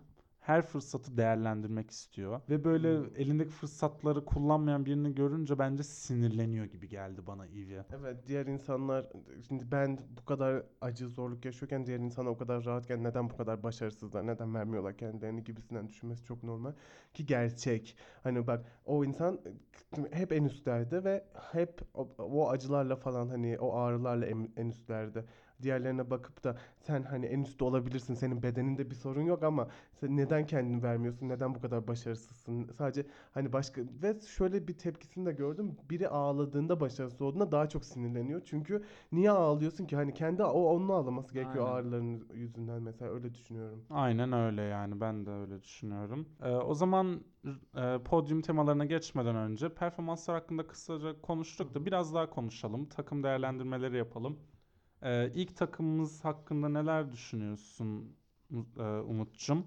[0.48, 2.40] her fırsatı değerlendirmek istiyor.
[2.50, 3.16] Ve böyle Hmm.
[3.16, 7.84] elindeki fırsatları kullanmayan birini görünce bence sinirleniyor gibi geldi bana Evie.
[7.90, 9.06] Evet diğer insanlar
[9.48, 13.62] şimdi ben bu kadar acı zorluk yaşıyorken diğer insanlar o kadar rahatken neden bu kadar
[13.62, 16.72] başarısızlar neden vermiyorlar kendilerini gibisinden düşünmesi çok normal
[17.14, 19.40] ki gerçek hani bak o insan
[20.12, 25.24] hep en üstlerde ve hep o, o acılarla falan hani o ağrılarla en, en üstlerde
[25.62, 29.68] diğerlerine bakıp da sen hani en üstte olabilirsin senin bedeninde bir sorun yok ama
[30.00, 35.26] sen neden kendini vermiyorsun neden bu kadar başarısızsın sadece Hani başka ve şöyle bir tepkisini
[35.26, 35.76] de gördüm.
[35.90, 38.42] Biri ağladığında başarısız olduğunda daha çok sinirleniyor.
[38.44, 39.96] Çünkü niye ağlıyorsun ki?
[39.96, 41.76] Hani kendi o onun ağlaması gerekiyor Aynen.
[41.76, 43.84] ağrıların yüzünden mesela öyle düşünüyorum.
[43.90, 46.28] Aynen öyle yani ben de öyle düşünüyorum.
[46.42, 47.20] Ee, o zaman
[47.76, 52.86] e, podyum temalarına geçmeden önce performanslar hakkında kısaca konuştuk da biraz daha konuşalım.
[52.86, 54.38] Takım değerlendirmeleri yapalım.
[55.02, 58.16] Ee, ilk takımımız hakkında neler düşünüyorsun
[58.78, 59.66] e, Umut'cum?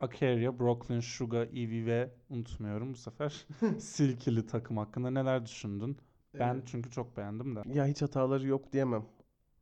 [0.00, 3.46] Akeria, Brooklyn, Suga, Evie ve unutmuyorum bu sefer
[3.78, 5.98] Silkili takım hakkında neler düşündün?
[6.38, 7.64] Ben Ee, çünkü çok beğendim de.
[7.64, 9.06] ya hiç hataları yok diyemem.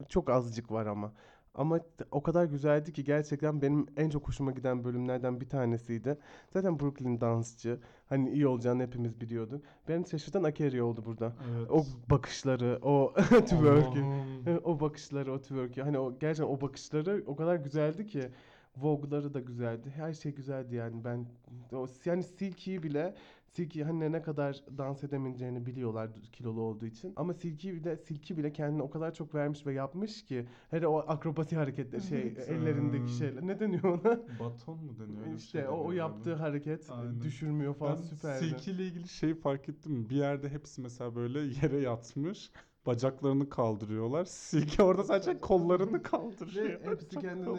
[0.08, 1.14] Çok azıcık var ama.
[1.54, 6.18] Ama o kadar güzeldi ki gerçekten benim en çok hoşuma giden bölümlerden bir tanesiydi.
[6.50, 7.78] Zaten Brooklyn dansçı.
[8.08, 9.64] Hani iyi olacağını hepimiz biliyorduk.
[9.88, 11.32] Beni şaşırtan Akeria oldu burada.
[11.56, 11.70] Evet.
[11.70, 14.04] O bakışları, o twerk'ü.
[14.46, 15.82] Evet, o bakışları, o twerk'ü.
[15.82, 18.30] Hani o gerçekten o bakışları o kadar güzeldi ki.
[18.76, 19.92] Vogue'ları da güzeldi.
[19.96, 21.04] Her şey güzeldi yani.
[21.04, 21.26] Ben
[21.72, 23.14] o yani Silky'yi bile
[23.56, 27.12] Silky hani ne kadar dans edemeyeceğini biliyorlar kilolu olduğu için.
[27.16, 30.98] Ama Silky bile Silky bile kendini o kadar çok vermiş ve yapmış ki hele o
[30.98, 32.48] akrobasi hareketleri şey Evet.
[32.48, 34.20] ellerindeki şeyler ne deniyor ona?
[34.38, 35.26] Baton mu deniyor?
[35.26, 37.20] Öyle işte şey o, o yaptığı hareket Aynen.
[37.20, 38.44] düşürmüyor falan Ben süperdi.
[38.44, 40.10] Silky ile ilgili şeyi fark ettim mi?
[40.10, 42.50] Bir yerde hepsi mesela böyle yere yatmış.
[42.86, 44.24] Bacaklarını kaldırıyorlar.
[44.28, 46.80] Silky orada sadece kollarını kaldırıyor.
[46.80, 47.58] Ve hepsi kendini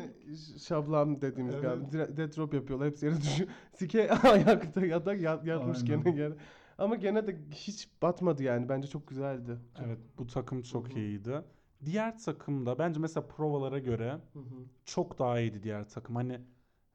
[0.60, 1.64] şablam dediğimiz Evet.
[1.64, 2.18] galiba.
[2.18, 2.88] Dead drop yapıyorlar.
[2.90, 3.50] Hepsi yere düşüyor.
[3.74, 6.04] Sike ayakta ya da yat- yatmış Aynen.
[6.04, 6.34] gene yere.
[6.78, 8.70] Ama gene de hiç batmadı yani.
[8.70, 9.58] Bence çok güzeldi.
[9.78, 11.00] Çok- Evet bu takım çok Hı hı.
[11.00, 11.42] iyiydi.
[11.86, 14.66] Diğer takım da bence mesela provalara göre Hı hı.
[14.86, 16.16] çok daha iyiydi diğer takım.
[16.16, 16.42] Hani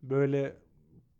[0.03, 0.57] böyle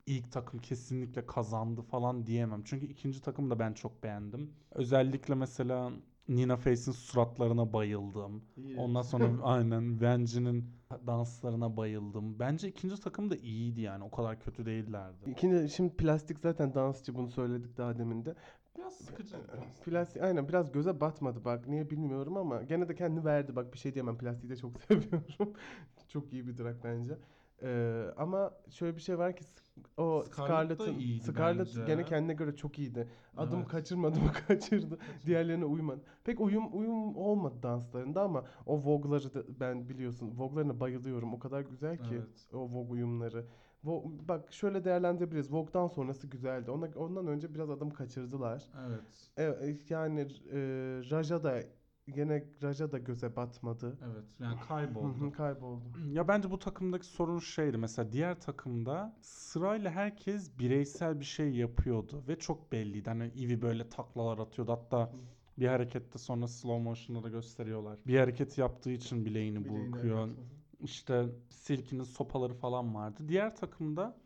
[0.07, 2.63] ilk takım kesinlikle kazandı falan diyemem.
[2.65, 4.51] Çünkü ikinci takımı da ben çok beğendim.
[4.71, 5.93] Özellikle mesela
[6.31, 8.43] Nina Face'in suratlarına bayıldım.
[8.77, 10.65] Ondan sonra aynen Venge'nin
[11.07, 12.39] danslarına bayıldım.
[12.39, 14.05] Bence ikinci takım da iyiydi yani.
[14.05, 15.31] O kadar kötü değillerdi.
[15.31, 18.35] İkinci şimdi plastik zaten dansçı bunu söyledik daha demin de.
[18.79, 19.37] Biraz sıkıcı.
[19.85, 23.79] Plastik aynen biraz göze batmadı bak niye bilmiyorum ama gene de kendini verdi bak bir
[23.79, 25.53] şey diyemem plastiği de çok seviyorum.
[26.09, 27.19] çok iyi bir drag bence.
[27.63, 29.45] Ee, ama şöyle bir şey var ki
[29.97, 31.85] o Scarlett Scarlett'ın Scarlett bence.
[31.87, 33.09] gene kendine göre çok iyiydi.
[33.37, 33.69] Adım Evet.
[33.69, 34.99] kaçırmadı mı kaçırdı.
[35.27, 36.01] Diğerlerine uymadı.
[36.25, 41.35] Pek uyum uyum olmadı danslarında ama o Vogue'ları da ben biliyorsun Vogue'larına bayılıyorum.
[41.35, 42.49] O kadar güzel ki Evet.
[42.53, 43.47] o Vogue uyumları.
[43.85, 45.53] Vo- bak şöyle değerlendirebiliriz.
[45.53, 46.71] Vogue'dan sonrası güzeldi.
[46.71, 48.65] Ona, ondan önce biraz adım kaçırdılar.
[48.89, 49.31] Evet.
[49.37, 50.59] Evet yani e,
[51.11, 51.61] Raja da
[52.13, 53.99] gene Raja da göze batmadı.
[54.13, 54.25] Evet.
[54.41, 55.33] Yani Hı hı, kayboldu.
[55.33, 55.83] Kayboldu.
[56.13, 57.77] Ya bence bu takımdaki sorun şeydi.
[57.77, 63.11] Mesela diğer takımda sırayla herkes bireysel bir şey yapıyordu ve çok belliydi.
[63.11, 64.73] Hani Ivy böyle taklalar atıyordu.
[64.73, 65.13] Hatta
[65.59, 67.99] bir harekette sonra slow motion'da da gösteriyorlar.
[68.07, 70.27] Bir hareket yaptığı için bileğini Bileğini, burkuyor.
[70.29, 70.39] evet.
[70.81, 73.23] İşte Silky'nin sopaları falan vardı.
[73.29, 74.17] Diğer takımda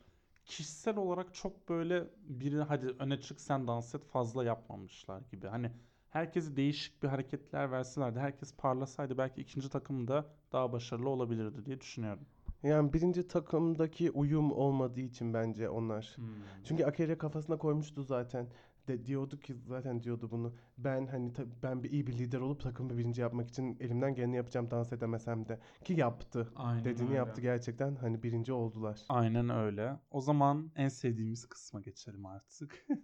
[0.45, 5.47] kişisel olarak çok böyle biri hadi öne çık sen dans et fazla yapmamışlar gibi.
[5.47, 5.71] Hani
[6.15, 11.81] herkese değişik bir hareketler verselerdi, herkes parlasaydı belki ikinci takım da daha başarılı olabilirdi diye
[11.81, 12.27] düşünüyorum.
[12.63, 16.17] Yani birinci takımdaki uyum olmadığı için bence onlar.
[16.65, 18.47] Çünkü Akere kafasına koymuştu zaten.
[18.89, 20.55] De diyordu ki zaten diyordu bunu.
[20.79, 24.71] Ben hani ben bir iyi bir lider olup takımı birinci yapmak için elimden geleni yapacağım
[24.71, 25.59] dans edemesem de.
[25.85, 26.53] Ki yaptı.
[26.57, 27.17] Aynen Dediğini öyle.
[27.19, 27.97] yaptı gerçekten.
[27.97, 29.01] Hani birinci oldular.
[29.09, 30.01] Aynen öyle.
[30.11, 32.87] O zaman en sevdiğimiz kısma geçelim artık.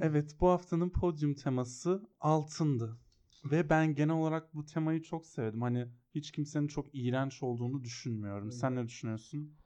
[0.00, 2.98] Evet, bu haftanın podyum teması altındı.
[3.44, 5.62] Ve ben genel olarak bu temayı çok sevdim.
[5.62, 8.52] Hani hiç kimsenin çok iğrenç olduğunu düşünmüyorum.
[8.52, 9.56] Sen ne düşünüyorsun?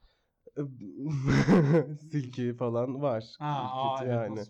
[2.10, 3.24] Silky falan var.
[3.40, 4.40] Aa, Kötü yani.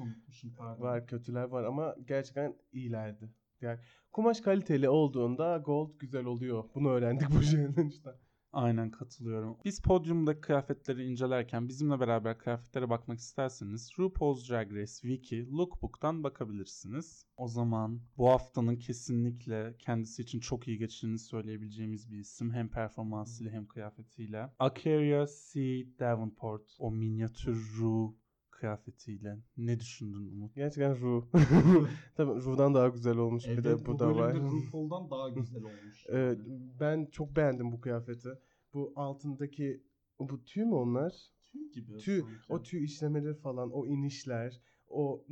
[0.78, 3.30] Var kötüler var ama gerçekten iyilerdi.
[3.60, 3.78] Yani
[4.12, 6.64] kumaş kaliteli olduğunda gold güzel oluyor.
[6.74, 7.42] Bunu öğrendik bu
[7.88, 8.10] işte.
[8.54, 9.56] Aynen katılıyorum.
[9.64, 17.26] Biz podyumdaki kıyafetleri incelerken bizimle beraber kıyafetlere bakmak isterseniz RuPaul's Drag Race Wiki Lookbook'tan bakabilirsiniz.
[17.36, 22.52] O zaman bu haftanın kesinlikle kendisi için çok iyi geçtiğini söyleyebileceğimiz bir isim.
[22.52, 24.50] Hem performansıyla hem kıyafetiyle.
[24.58, 25.60] Akeria C.
[25.98, 28.14] Davenport o minyatür Ru
[28.54, 29.38] kıyafetiyle.
[29.56, 30.54] Ne düşündün Umut?
[30.54, 31.28] Gerçekten Ru.
[32.16, 34.34] Tabii Ru'dan daha güzel olmuş bir de bu, da var.
[34.34, 36.06] RuPaul'dan daha güzel olmuş.
[36.08, 36.38] Evet,
[36.80, 38.28] ben çok beğendim bu kıyafeti.
[38.74, 39.82] Bu altındaki
[40.20, 41.14] bu tüy mü onlar?
[41.44, 42.52] Tüy gibi Tüy, sanki.
[42.52, 45.24] o tüy işlemeleri falan, o inişler, o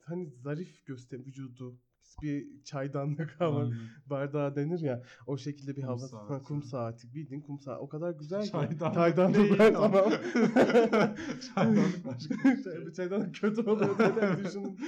[0.00, 1.78] hani zarif göster vücudu.
[2.22, 3.76] Bir çaydanlık hava Aynen.
[4.06, 5.02] bardağı denir ya.
[5.26, 5.98] O şekilde bir Kum hava.
[5.98, 6.32] saati.
[6.32, 7.14] Ha, kum saati.
[7.14, 7.80] Bildiğin kum saati.
[7.80, 8.50] O kadar güzel ki.
[8.50, 9.90] Çaydanlık Çaydanlık ben ama.
[9.92, 10.12] tamam.
[11.54, 12.86] Çaydanlık başka bir şey.
[12.86, 14.78] Bir çaydanlık kötü oluyor neden düşünün.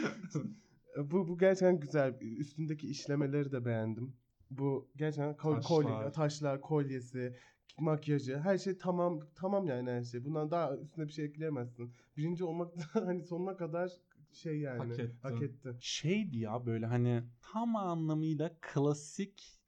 [0.99, 2.14] bu, bu gerçekten güzel.
[2.21, 4.12] Üstündeki işlemeleri de beğendim.
[4.51, 6.12] Bu gerçekten kol, kolye, Taşlar.
[6.12, 7.37] taşlar, kolyesi,
[7.81, 10.25] makyajı, her şey tamam tamam yani her şey.
[10.25, 11.92] Bundan daha üstüne bir şey ekleyemezsin.
[12.16, 13.92] Birinci olmak hani sonuna kadar
[14.35, 15.18] şey yani Hak etti.
[15.23, 15.77] Hak etti.
[15.81, 19.61] şeydi ya böyle hani tam anlamıyla klasik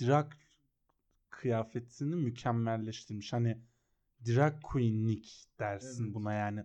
[0.00, 0.32] drag
[1.30, 3.32] kıyafetini mükemmelleştirmiş.
[3.32, 3.58] Hani
[4.26, 6.14] drag queenlik dersin Evet.
[6.14, 6.64] buna yani.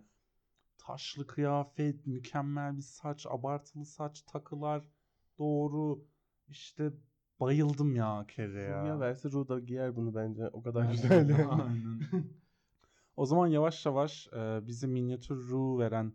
[0.77, 4.83] Taşlı kıyafet, mükemmel bir saç, abartılı saç, takılar
[5.39, 6.05] doğru.
[6.49, 6.91] İşte
[7.39, 8.85] bayıldım ya kere ya.
[8.85, 10.47] Ya verse Ruda giyer bunu bence.
[10.47, 11.29] O kadar Aynen, güzel.
[11.29, 11.51] yani.
[11.51, 12.07] Aynen.
[13.17, 16.13] o zaman yavaş yavaş e, bize minyatür Ru veren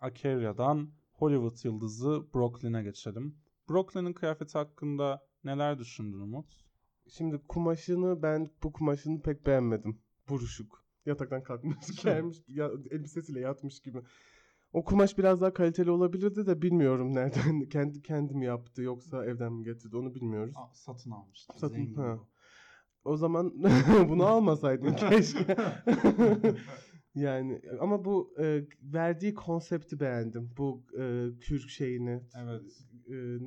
[0.00, 3.36] Akeria'dan Hollywood yıldızı Brooklyn'e geçelim.
[3.70, 6.64] Brooklyn'in kıyafeti hakkında neler düşündün Umut?
[7.08, 9.98] Şimdi kumaşını ben bu kumaşını pek beğenmedim.
[10.28, 10.84] Buruşuk.
[11.06, 13.98] Yataktan kalkmış gelmiş ya, elbisesiyle yatmış gibi.
[14.72, 19.64] O kumaş biraz daha kaliteli olabilirdi de bilmiyorum nereden kendi kendim yaptı yoksa evden mi
[19.64, 20.54] getirdi onu bilmiyoruz.
[20.72, 21.56] satın almıştım.
[21.58, 22.18] Satın- zengin ha.
[23.04, 23.52] O zaman
[24.08, 25.56] bunu almasaydın keşke.
[27.14, 30.50] Yani ama bu e, verdiği konsepti beğendim.
[30.56, 32.20] Bu e, kürk şeyini.
[32.36, 32.84] Evet.
[33.10, 33.38] E,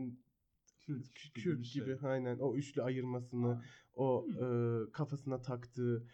[0.86, 2.10] Kürt kürk gibi bir gibi, şey.
[2.10, 3.62] aynen o üçlü ayırmasını, Aynen.
[3.96, 4.46] o e,
[4.92, 6.08] kafasına taktığı,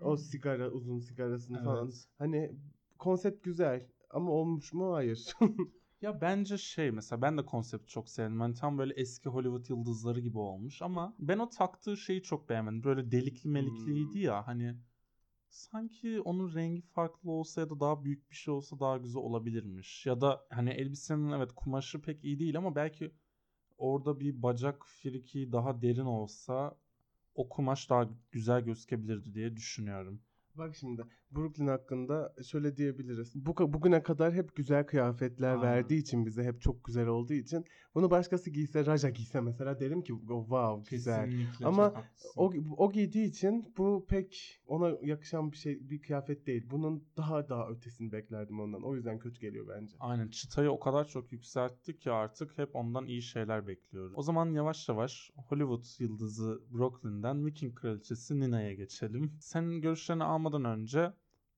[0.00, 1.84] o sigara uzun sigarasını falan.
[1.84, 2.08] Evet.
[2.18, 2.52] Hani
[2.98, 4.94] konsept güzel ama olmuş mu?
[4.94, 5.34] Hayır.
[6.02, 8.40] Ya bence şey mesela ben de konsepti çok sevdim.
[8.40, 12.84] Hani tam böyle eski Hollywood yıldızları gibi olmuş ama ben o taktığı şeyi çok beğenmedim.
[12.84, 14.20] Böyle delikli melikliydi Hmm.
[14.20, 14.74] ya hani
[15.56, 20.06] sanki onun rengi farklı olsa ya da daha büyük bir şey olsa daha güzel olabilirmiş.
[20.06, 23.12] Ya da hani elbisenin evet kumaşı pek iyi değil ama belki
[23.78, 26.78] orada bir bacak friki daha derin olsa
[27.34, 30.22] o kumaş daha güzel gözükebilirdi diye düşünüyorum.
[30.58, 33.32] Bak şimdi Brooklyn hakkında şöyle diyebiliriz.
[33.46, 35.62] Bu bugüne kadar hep güzel kıyafetler Aynen.
[35.62, 37.64] verdiği için bize hep çok güzel olduğu için
[37.94, 41.30] bunu başkası giyse, Raja giyse mesela derim ki "Oh, wow güzel.
[41.30, 42.04] Kesinlikle Ama.
[42.36, 46.66] O, o giydiği için bu pek ona yakışan bir şey bir kıyafet değil.
[46.70, 48.82] Bunun daha daha ötesini beklerdim ondan.
[48.82, 49.96] O yüzden kötü geliyor bence.
[50.00, 54.12] Aynen çıtayı o kadar çok yükseltti ki artık hep ondan iyi şeyler bekliyoruz.
[54.16, 59.32] O zaman yavaş yavaş Hollywood yıldızı Brooklyn'den Viking kraliçesi Nina'ya geçelim.
[59.40, 61.12] Senin görüşlerini almadan önce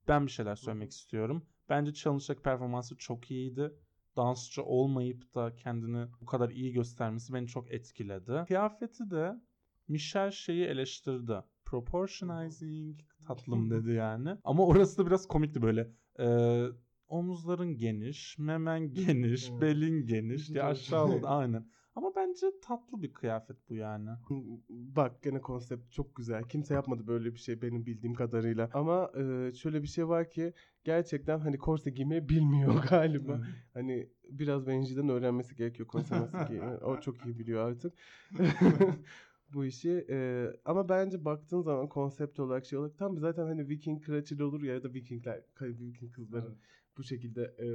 [0.09, 1.43] ben bir şeyler söylemek istiyorum.
[1.69, 3.73] Bence challenge'daki performansı çok iyiydi.
[4.17, 8.45] Dansçı olmayıp da kendini bu kadar iyi göstermesi beni çok etkiledi.
[8.49, 9.41] Kıyafeti de
[9.89, 11.37] Michelle şeyi eleştirdi.
[11.65, 14.37] Proportionizing tatlım dedi yani.
[14.45, 15.91] Ama orası da biraz komikti böyle.
[16.21, 16.67] Ee,
[17.09, 20.73] omuzların geniş, memen geniş, belin geniş diye Evet.
[20.73, 21.67] aşağıladı aynen.
[21.99, 24.11] Ama bence tatlı bir kıyafet bu yani.
[24.71, 26.43] Bak gene konsept çok güzel.
[26.43, 28.71] Kimse yapmadı böyle bir şey benim bildiğim kadarıyla.
[28.75, 30.53] Ama e, şöyle bir şey var ki
[30.85, 33.41] gerçekten hani korse giymeyi bilmiyor galiba.
[33.75, 36.81] Hani biraz Benji'den öğrenmesi gerekiyor korse nasıl giyinir.
[36.83, 37.93] O çok iyi biliyor artık.
[39.55, 40.07] bu işi.
[40.11, 44.63] E, ama bence baktığın zaman konsept olarak şey olarak tam zaten hani Viking kraliçeli olur
[44.63, 46.55] ya ya da Vikingler, Viking kızları
[46.99, 47.67] bu şekilde e,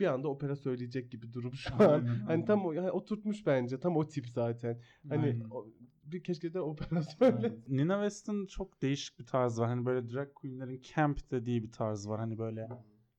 [0.00, 1.78] bir anda opera söyleyecek gibi durum şu an.
[1.78, 2.44] Aynen, Hani aynen.
[2.44, 3.80] tam o yani oturtmuş bence.
[3.80, 4.80] Tam o tip zaten.
[5.08, 5.40] Hani Aynen.
[5.50, 5.66] o-
[6.04, 7.54] bir keşke de opera söyle.
[7.68, 9.68] Nina West'in çok değişik bir tarzı var.
[9.68, 12.20] Hani böyle drag queenlerin camp dediği bir tarz var.
[12.20, 12.68] Hani böyle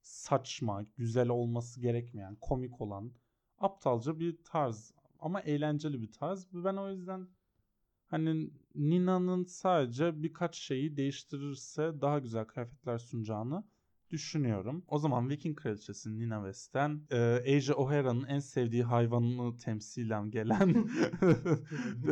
[0.01, 3.12] saçma, güzel olması gerekmeyen, komik olan,
[3.57, 4.93] aptalca bir tarz.
[5.19, 6.47] Ama eğlenceli bir tarz.
[6.53, 7.27] Ben o yüzden
[8.07, 13.63] hani Nina'nın sadece birkaç şeyi değiştirirse daha güzel kıyafetler sunacağını
[14.13, 14.84] düşünüyorum.
[14.88, 20.76] O zaman Viking Kraliçesi Nina West'ten e, Asia O'Hara'nın en sevdiği hayvanını temsilen gelen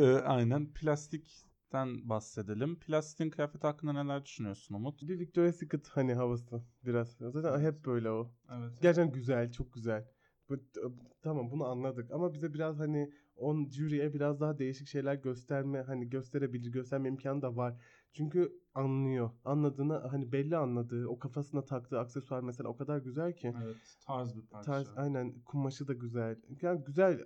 [0.00, 2.78] e, aynen plastikten bahsedelim.
[2.78, 5.02] Plastiğin kıyafeti hakkında neler düşünüyorsun Umut?
[5.02, 7.16] Bir Victoria's Secret hani havası biraz.
[7.20, 8.32] Zaten hep böyle o.
[8.58, 8.72] Evet.
[8.82, 10.04] Gerçekten güzel, çok güzel.
[11.22, 16.08] Tamam bunu anladık ama bize biraz hani on jüriye biraz daha değişik şeyler gösterme hani
[16.10, 17.74] gösterebilir, gösterme imkanı da var.
[18.12, 19.30] Çünkü anlıyor.
[19.44, 23.54] Anladığını hani belli anladığı, o kafasına taktığı aksesuar mesela o kadar güzel ki.
[23.64, 24.72] Evet, tarz bir parça.
[24.72, 26.36] Tarz aynen kumaşı da güzel.
[26.62, 27.20] Yani güzel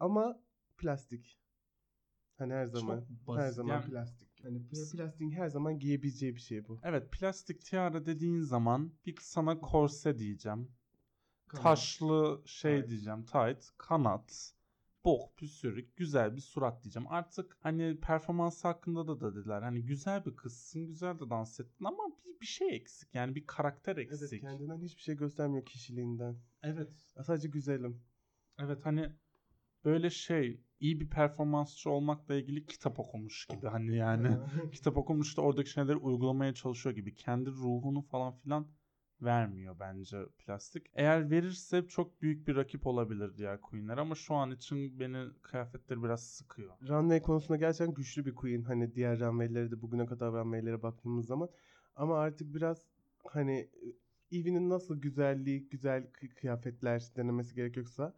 [0.00, 0.40] ama
[0.78, 1.38] plastik.
[2.38, 3.42] Hani her zaman Çok basit.
[3.42, 4.28] her zaman Yani- plastik.
[4.44, 6.80] Hani pl- plastiğin her zaman giyebileceği bir şey bu.
[6.82, 10.68] Evet, plastik tiara dediğin zaman bir sana korse diyeceğim.
[11.56, 12.90] Taşlı şey Tight.
[12.90, 13.24] diyeceğim.
[13.24, 14.52] Tight, kanat,
[15.04, 17.08] bok, püsürük, güzel bir surat diyeceğim.
[17.08, 19.62] Artık hani performans hakkında da dediler.
[19.62, 23.14] Hani güzel bir kızsın, güzel de dans ettin ama bir, bir şey eksik.
[23.14, 24.40] Yani bir karakter Evet eksik.
[24.40, 26.36] kendinden hiçbir şey göstermiyor kişiliğinden.
[26.62, 26.92] Evet.
[27.26, 28.02] Sadece güzelim.
[28.58, 29.12] Evet hani
[29.84, 34.36] böyle şey iyi bir performansçı olmakla ilgili kitap okumuş gibi hani yani
[34.72, 38.66] kitap okumuş da oradaki şeyleri uygulamaya çalışıyor gibi kendi ruhunu falan filan
[39.24, 40.86] vermiyor bence plastik.
[40.94, 46.02] Eğer verirse çok büyük bir rakip olabilir diğer queenler ama şu an için beni kıyafetleri
[46.02, 46.72] biraz sıkıyor.
[46.88, 48.62] Runway konusunda gerçekten güçlü bir queen.
[48.62, 51.48] Hani diğer runway'lere de bugüne kadar runway'lere baktığımız zaman.
[51.96, 52.86] Ama artık biraz
[53.28, 53.68] hani
[54.32, 58.14] Eve'nin nasıl güzelliği, güzel kı- kıyafetler denemesi gerekiyorsa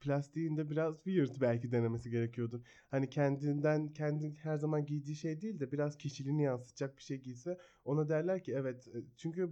[0.00, 2.60] plastiğin de biraz weird belki denemesi gerekiyordur.
[2.90, 7.58] Hani kendinden, kendi her zaman giydiği şey değil de biraz kişiliğini yansıtacak bir şey giyse
[7.84, 9.50] ona derler ki evet e, çünkü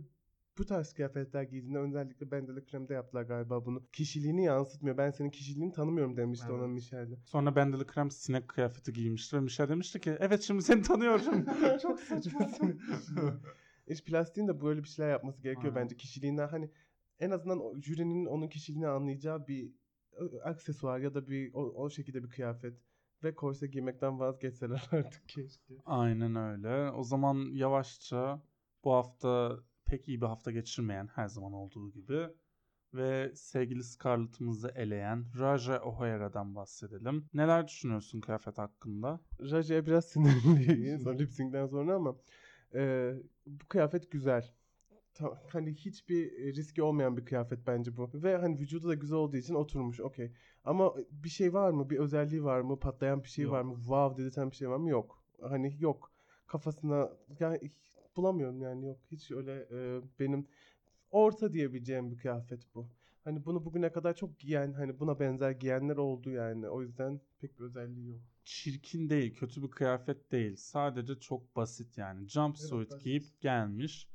[0.59, 3.87] bu tarz kıyafetler giydiğinde özellikle Bendele Krem'de yaptılar galiba bunu.
[3.93, 4.97] Kişiliğini yansıtmıyor.
[4.97, 6.59] Ben senin kişiliğini tanımıyorum demişti Evet.
[6.61, 7.15] ona Michelle'de.
[7.25, 11.45] Sonra Bendeli Krem sinek kıyafeti giymişti ve Michelle demişti ki evet şimdi seni tanıyorum.
[11.83, 12.51] Çok saçma.
[13.87, 15.85] İş plastiğin de böyle bir şeyler yapması gerekiyor Aynen.
[15.85, 15.97] bence.
[15.97, 16.71] Kişiliğinden hani
[17.19, 19.73] en azından jürinin onun kişiliğini anlayacağı bir
[20.45, 22.75] aksesuar ya da bir o, o şekilde bir kıyafet
[23.25, 25.75] ve korse giymekten vazgeçseler artık keşke.
[25.85, 26.91] Aynen öyle.
[26.91, 28.43] O zaman yavaşça
[28.85, 32.29] bu hafta pek iyi bir hafta geçirmeyen her zaman olduğu gibi
[32.95, 37.27] ve sevgili Scarlett'ımızı eleyen Raja O'Hara'dan bahsedelim.
[37.35, 39.21] Neler düşünüyorsun kıyafet hakkında?
[39.41, 42.17] Raja'ya biraz sinirliyiz o lip sync'den sonra ama
[42.75, 43.13] e,
[43.47, 44.55] bu kıyafet güzel.
[45.15, 48.11] ta- hani hiçbir riski olmayan bir kıyafet bence bu.
[48.15, 50.33] Ve hani vücudu da güzel olduğu için oturmuş okey.
[50.65, 51.91] Ama bir şey var mı?
[51.91, 52.79] Bir özelliği var mı?
[52.79, 53.53] Patlayan bir şey Yok.
[53.53, 53.75] var mı?
[53.77, 54.91] Wow dedirten bir şey var mı?
[54.91, 55.23] Yok.
[55.43, 56.13] Hani yok.
[56.47, 57.71] Kafasına yani
[58.17, 58.99] bulamıyorum yani yok.
[59.13, 60.47] Hiç öyle e, benim
[61.11, 62.89] orta diyebileceğim bir kıyafet bu.
[63.25, 66.69] Hani bunu bugüne kadar çok giyen hani buna benzer giyenler oldu yani.
[66.69, 68.21] O yüzden pek bir özelliği yok.
[68.45, 70.57] Çirkin değil, kötü bir kıyafet değil.
[70.57, 72.29] Sadece çok basit yani.
[72.29, 73.05] Jumpsuit basit.
[73.05, 74.09] giyip gelmiş.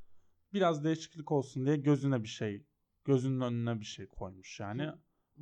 [0.52, 2.66] Biraz değişiklik olsun diye gözüne bir şey,
[3.04, 4.88] gözünün önüne bir şey koymuş yani.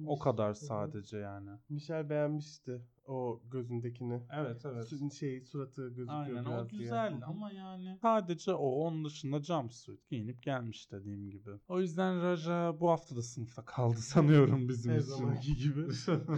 [0.07, 1.51] O kadar sadece yani.
[1.69, 4.23] Michel beğenmişti o gözündekini.
[4.33, 4.87] Evet evet.
[4.89, 6.81] Su- Şey suratı gözüküyor Aynen o biraz diye.
[6.81, 7.25] güzel hı.
[7.27, 11.51] ama yani sadece o onun dışında jumpsuit giyinip gelmiş dediğim gibi.
[11.69, 15.09] O yüzden Raja bu hafta da sınıfta kaldı sanıyorum bizim Her için.
[15.11, 15.87] zamanki gibi.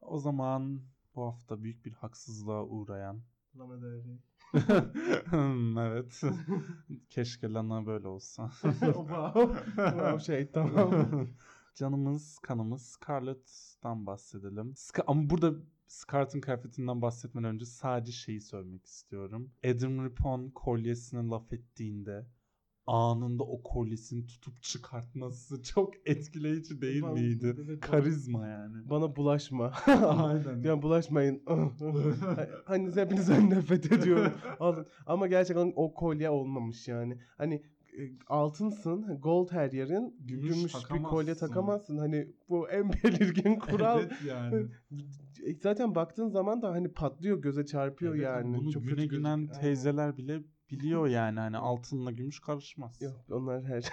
[0.00, 0.80] o zaman
[1.14, 3.20] bu hafta büyük bir haksızlığa uğrayan
[3.58, 4.18] Lana Del Rey.
[5.30, 6.22] Hmm, evet.
[7.10, 8.50] Keşke Lana böyle olsa.
[8.60, 9.54] wow.
[9.76, 10.94] wow şey tamam.
[11.74, 14.72] Canımız, kanımız Scarlett'tan bahsedelim.
[14.72, 15.52] Ska- ama burada
[15.86, 19.50] Scarlett'ın kıyafetinden bahsetmeden önce sadece şeyi söylemek istiyorum.
[19.64, 22.26] Adam Rippon kolyesine laf ettiğinde
[22.86, 27.56] anında o kolyesini tutup çıkartması çok etkileyici değil Bana- miydi?
[27.64, 28.90] evet, Karizma yani.
[28.90, 29.72] Bana bulaşma.
[30.06, 30.62] Aynen.
[30.62, 31.42] Yani bulaşmayın.
[32.64, 34.32] hani hepinizden nefret ediyorum.
[34.60, 34.86] Alın.
[35.06, 37.18] Ama gerçekten o kolye olmamış yani.
[37.38, 37.62] Hani
[38.26, 41.98] altınsın, gold her yerin Gümüş gümüş, bir kolye takamazsın.
[41.98, 44.00] Hani bu en belirgin kural.
[44.00, 44.66] Evet yani.
[45.46, 48.58] E, Zaten baktığın zaman da hani patlıyor, göze çarpıyor Evet, yani.
[48.58, 49.28] Bunu Çok güne günen.
[49.28, 49.52] Aynen.
[49.52, 53.02] teyzeler bile biliyor yani hani altınla gümüş karışmaz.
[53.02, 53.84] Yok onlar her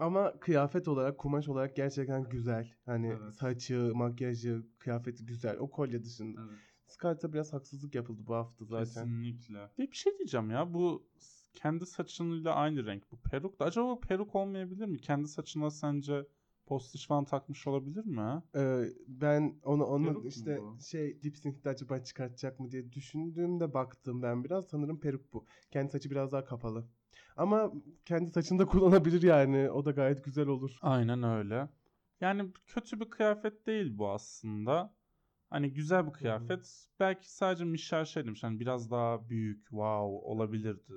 [0.00, 2.72] Ama kıyafet olarak, kumaş olarak gerçekten güzel.
[2.86, 3.34] Hani Evet.
[3.34, 5.56] saçı, makyajı, kıyafeti güzel.
[5.58, 6.40] O kolye dışında.
[6.48, 6.58] Evet.
[6.86, 8.84] Scarlett'a biraz haksızlık yapıldı bu hafta zaten.
[8.84, 9.70] Kesinlikle.
[9.78, 11.06] Bir, bir şey diyeceğim ya bu
[11.54, 15.00] kendi saçınıyla aynı renk bu peruk da acaba peruk olmayabilir mi?
[15.00, 16.26] Kendi saçına sence
[16.66, 18.42] postiş falan takmış olabilir mi?
[18.56, 24.22] Ee, ben onu onu Peruk işte şey lip sync'te acaba çıkartacak mı diye düşündüğümde baktım
[24.22, 25.46] ben biraz sanırım peruk bu.
[25.70, 26.86] Kendi saçı biraz daha kapalı.
[27.36, 27.72] Ama
[28.04, 29.70] kendi saçını da kullanabilir yani.
[29.70, 30.78] O da gayet güzel olur.
[30.82, 31.68] Aynen öyle.
[32.20, 34.94] Yani kötü bir kıyafet değil bu aslında.
[35.50, 36.88] Hani güzel bir kıyafet.
[37.00, 40.92] Belki sadece Michel şey demiş hani biraz daha büyük, wow olabilirdi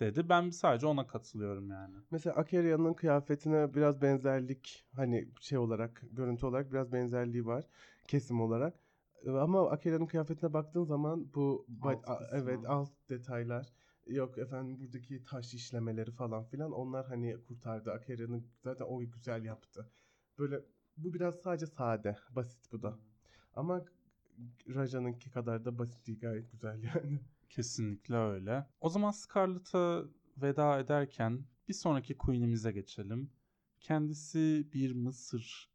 [0.00, 0.28] dedi.
[0.28, 1.94] Ben sadece ona katılıyorum yani.
[2.10, 7.64] Mesela Akeria'nın kıyafetine biraz benzerlik hani şey olarak görüntü olarak biraz benzerliği var
[8.08, 8.74] kesim olarak.
[9.26, 13.72] Ama Akeria'nın kıyafetine baktığın zaman bu ba- Alt a- evet alt detaylar
[14.06, 17.92] yok efendim buradaki taş işlemeleri falan filan onlar hani kurtardı.
[17.92, 19.90] Akeria'nın zaten o güzel yaptı.
[20.38, 20.60] Böyle
[20.96, 22.98] bu biraz sadece sade, basit bu da.
[23.54, 23.84] Ama
[24.74, 27.20] Raja'nınki kadar da basit değil gayet güzel yani.
[27.48, 28.66] Kesinlikle öyle.
[28.80, 30.04] O zaman Scarlett'a
[30.42, 33.30] veda ederken bir sonraki Queen'imize geçelim.
[33.80, 35.70] Kendisi bir Mısır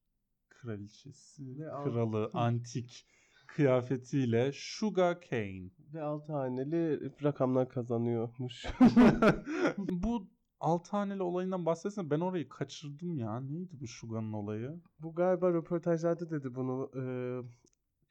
[0.50, 3.08] kraliçesi, Ve al- kralı, antik
[3.48, 5.70] kıyafetiyle Sugar Cane.
[5.94, 8.66] Ve altı haneli rakamlar kazanıyormuş.
[9.78, 10.28] Bu
[10.60, 13.40] altı haneli olayından bahsetsene ben orayı kaçırdım ya.
[13.40, 14.82] Neydi bu Sugar'ın olayı?
[15.00, 16.92] Bu galiba röportajlarda dedi bunu.
[16.96, 17.02] Ee,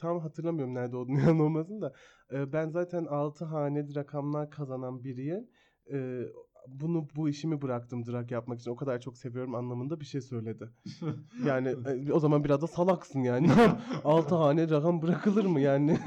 [0.01, 1.93] tam hatırlamıyorum nerede olduğunu yalan olmasın da.
[2.33, 5.49] Ee, ben zaten 6 haneli rakamlar kazanan biriyim.
[5.93, 6.23] Ee,
[6.69, 8.71] bunu bu işimi bıraktım drag yapmak için.
[8.71, 10.71] O kadar çok seviyorum anlamında bir şey söyledi.
[11.47, 13.51] Yani e, o zaman biraz da salaksın yani.
[14.05, 15.99] 6 hane rakam bırakılır mı yani?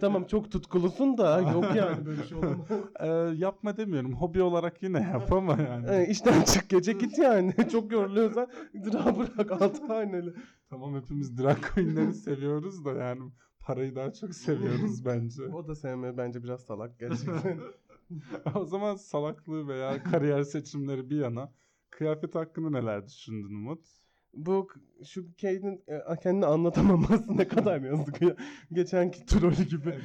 [0.00, 2.66] tamam çok tutkulusun da yok yani böyle şey olamaz.
[3.00, 4.14] Ee, yapma demiyorum.
[4.14, 5.86] Hobi olarak yine yap ama yani.
[5.90, 7.54] Ee, işten çık gece git yani.
[7.72, 10.34] çok yoruluyorsan drag bırak 6 haneli.
[10.70, 13.30] Tamam hepimiz drag queen'leri seviyoruz da yani
[13.60, 15.42] parayı daha çok seviyoruz bence.
[15.42, 17.60] O da sevme bence biraz salak gerçekten.
[18.54, 21.52] o zaman salaklığı veya kariyer seçimleri bir yana
[21.90, 23.86] kıyafet hakkında neler düşündün Umut?
[24.34, 24.68] Bu
[25.04, 28.36] şu Kate'in e, kendini anlatamaması ne kadar yazık ya.
[28.72, 29.98] Geçenki trolü gibi.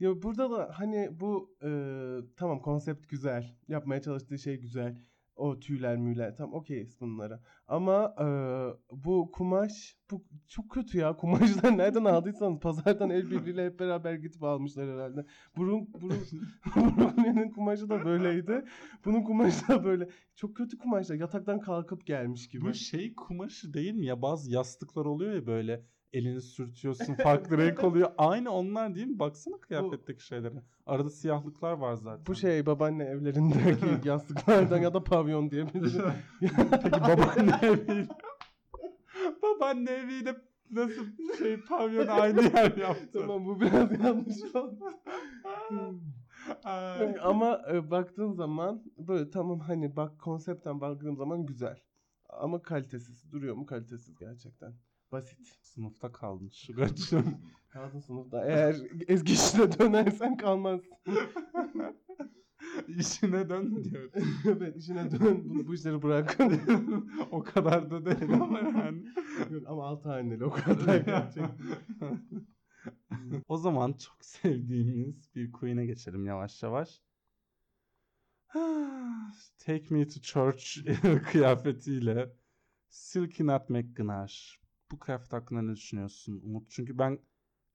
[0.00, 1.70] Ya burada da hani bu e,
[2.36, 3.56] tamam konsept güzel.
[3.68, 4.96] Yapmaya çalıştığı şey güzel.
[5.36, 7.40] O tüyler müyler tam okeyiz bunlara.
[7.68, 8.26] Ama e,
[8.90, 11.16] bu kumaş bu çok kötü ya.
[11.16, 15.26] Kumaşlar nereden aldıysanız pazardan el birliğiyle hep beraber gidip almışlar herhalde.
[15.56, 16.18] Burun burun
[16.76, 18.64] Brooklyn'in kumaşı da böyleydi.
[19.04, 20.08] Bunun kumaşı da böyle.
[20.36, 21.14] Çok kötü kumaşlar.
[21.16, 22.64] Yataktan kalkıp gelmiş gibi.
[22.64, 25.84] Bu şey kumaşı değil mi ya bazı yastıklar oluyor ya böyle
[26.16, 28.10] elini sürtüyorsun farklı renk oluyor.
[28.18, 29.18] Aynı onlar değil mi?
[29.18, 30.62] Baksana kıyafetteki şeylere.
[30.86, 32.26] Arada siyahlıklar var zaten.
[32.26, 36.02] Bu şey babaanne evlerindeki yastıklardan ya da pavyon diyebilirim.
[36.82, 38.08] Peki babaanne eviyle
[39.42, 40.36] babaanne eviyle
[40.70, 41.04] nasıl
[41.38, 43.08] şey pavyonu aynı yer yaptı?
[43.12, 44.78] tamam bu biraz yanlış oldu.
[47.22, 51.78] Ama e, baktığın zaman böyle tamam hani bak konseptten baktığım zaman güzel.
[52.28, 53.32] Ama kalitesiz.
[53.32, 54.72] Duruyor mu kalitesiz gerçekten.
[55.12, 55.58] Basit.
[55.62, 57.40] Sınıfta kaldın Sugar'cığım.
[57.68, 58.44] Kaldın sınıfta.
[58.46, 58.76] Eğer
[59.08, 60.80] ezgi işine dönersen kalmaz.
[62.88, 64.10] İşine dön diyor.
[64.44, 65.42] evet işine dön.
[65.44, 66.38] Bu, bu işleri bırak.
[67.30, 69.04] o kadar da değil ama yani.
[69.50, 71.50] Yok, ama altı haneli o kadar gerçekten.
[73.48, 77.00] o zaman çok sevdiğimiz bir Queen'e geçelim yavaş yavaş.
[79.58, 80.64] Take Me to Church
[81.30, 82.32] kıyafetiyle
[82.88, 84.65] Silky Nutmeg Ganache.
[84.92, 86.66] Bu kıyafet hakkında ne düşünüyorsun Umut?
[86.70, 87.18] Çünkü ben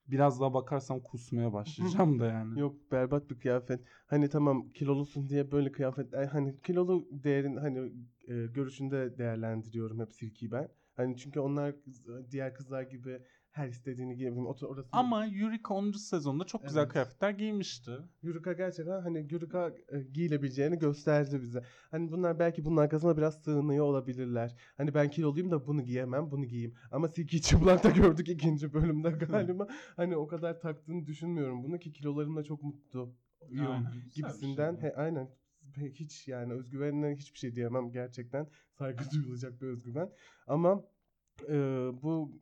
[0.08, 2.60] biraz daha bakarsam kusmaya başlayacağım da yani.
[2.60, 3.82] Yok berbat bir kıyafet.
[4.08, 7.94] Hani tamam kilolusun diye böyle kıyafet ay, hani kilolu değerin hani
[8.28, 10.70] e, görüşünde değerlendiriyorum hep Silky'yi ben.
[10.96, 11.76] Hani çünkü onlar
[12.32, 13.22] diğer kızlar gibi
[13.52, 14.46] her istediğini giyebilirim.
[14.48, 14.90] Otur orası.
[14.92, 15.92] Ama Eureka 10.
[15.92, 16.92] sezonda çok güzel Evet.
[16.92, 17.92] kıyafetler giymişti.
[18.22, 21.64] Yurika gerçekten hani Yurika e, giyilebileceğini gösterdi bize.
[21.92, 24.56] Hani bunlar belki bunun arkasına biraz sığınıyor olabilirler.
[24.78, 26.74] Hani ben kiloluyum da bunu giyemem, bunu giyeyim.
[26.92, 29.68] Ama Silky çıplakta gördük ikinci bölümde galiba.
[29.96, 33.16] hani o kadar taktığını düşünmüyorum bunu ki kilolarımla çok mutlu.
[33.42, 34.76] Aynen, güzel bir gibisinden.
[34.76, 34.84] şey.
[34.90, 35.30] He, aynen.
[35.78, 38.48] Hiç yani özgüvenine hiçbir şey diyemem gerçekten.
[38.78, 40.10] Saygı duyulacak bir özgüven.
[40.48, 40.84] Ama
[41.50, 41.56] e,
[42.02, 42.42] bu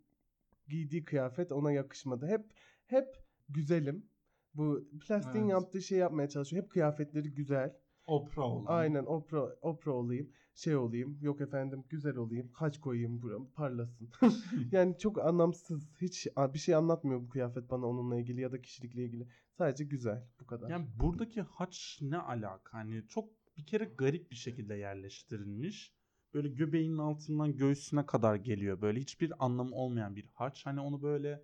[0.70, 2.28] giydiği kıyafet ona yakışmadı.
[2.28, 2.45] Hep
[2.86, 4.05] hep güzelim.
[4.53, 5.51] Bu plastiğin Evet.
[5.51, 6.63] yaptığı şey yapmaya çalışıyor.
[6.63, 7.76] Hep kıyafetleri güzel.
[8.05, 8.65] Opera olan.
[8.67, 10.30] Aynen opera, opera olayım.
[10.55, 11.17] Şey olayım.
[11.22, 12.49] Yok efendim güzel olayım.
[12.53, 14.09] Haç koyayım buram parlasın.
[14.72, 15.89] yani çok anlamsız.
[16.01, 19.28] Hiç bir şey anlatmıyor bu kıyafet bana onunla ilgili ya da kişilikle ilgili.
[19.57, 20.28] Sadece güzel.
[20.39, 20.70] Bu kadar.
[20.70, 22.78] Yani buradaki haç ne alaka?
[22.78, 25.93] Hani çok bir kere garip bir şekilde yerleştirilmiş.
[26.34, 28.82] Böyle göbeğinin altından göğsüne kadar geliyor.
[28.82, 30.66] Böyle hiçbir anlamı olmayan bir haç.
[30.66, 31.44] Hani onu böyle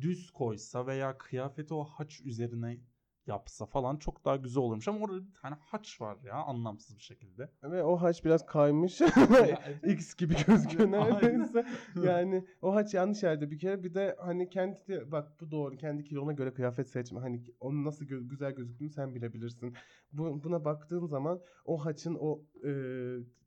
[0.00, 2.78] düz koysa veya kıyafeti o haç üzerine
[3.26, 4.88] yapsa falan çok daha güzel olurmuş.
[4.88, 7.50] Ama orada bir tane haç var ya anlamsız bir şekilde.
[7.62, 9.00] Ve o haç biraz kaymış.
[9.86, 11.66] X gibi gözüküyor neredeyse.
[12.02, 13.82] yani o haç yanlış yerde bir kere.
[13.82, 17.20] Bir de hani kendi de- bak bu doğru kendi kilona göre kıyafet seçme.
[17.20, 19.74] Hani onun nasıl gö- güzel gözüktüğünü sen bilebilirsin.
[20.12, 22.72] Bu, buna baktığın zaman o haçın o e,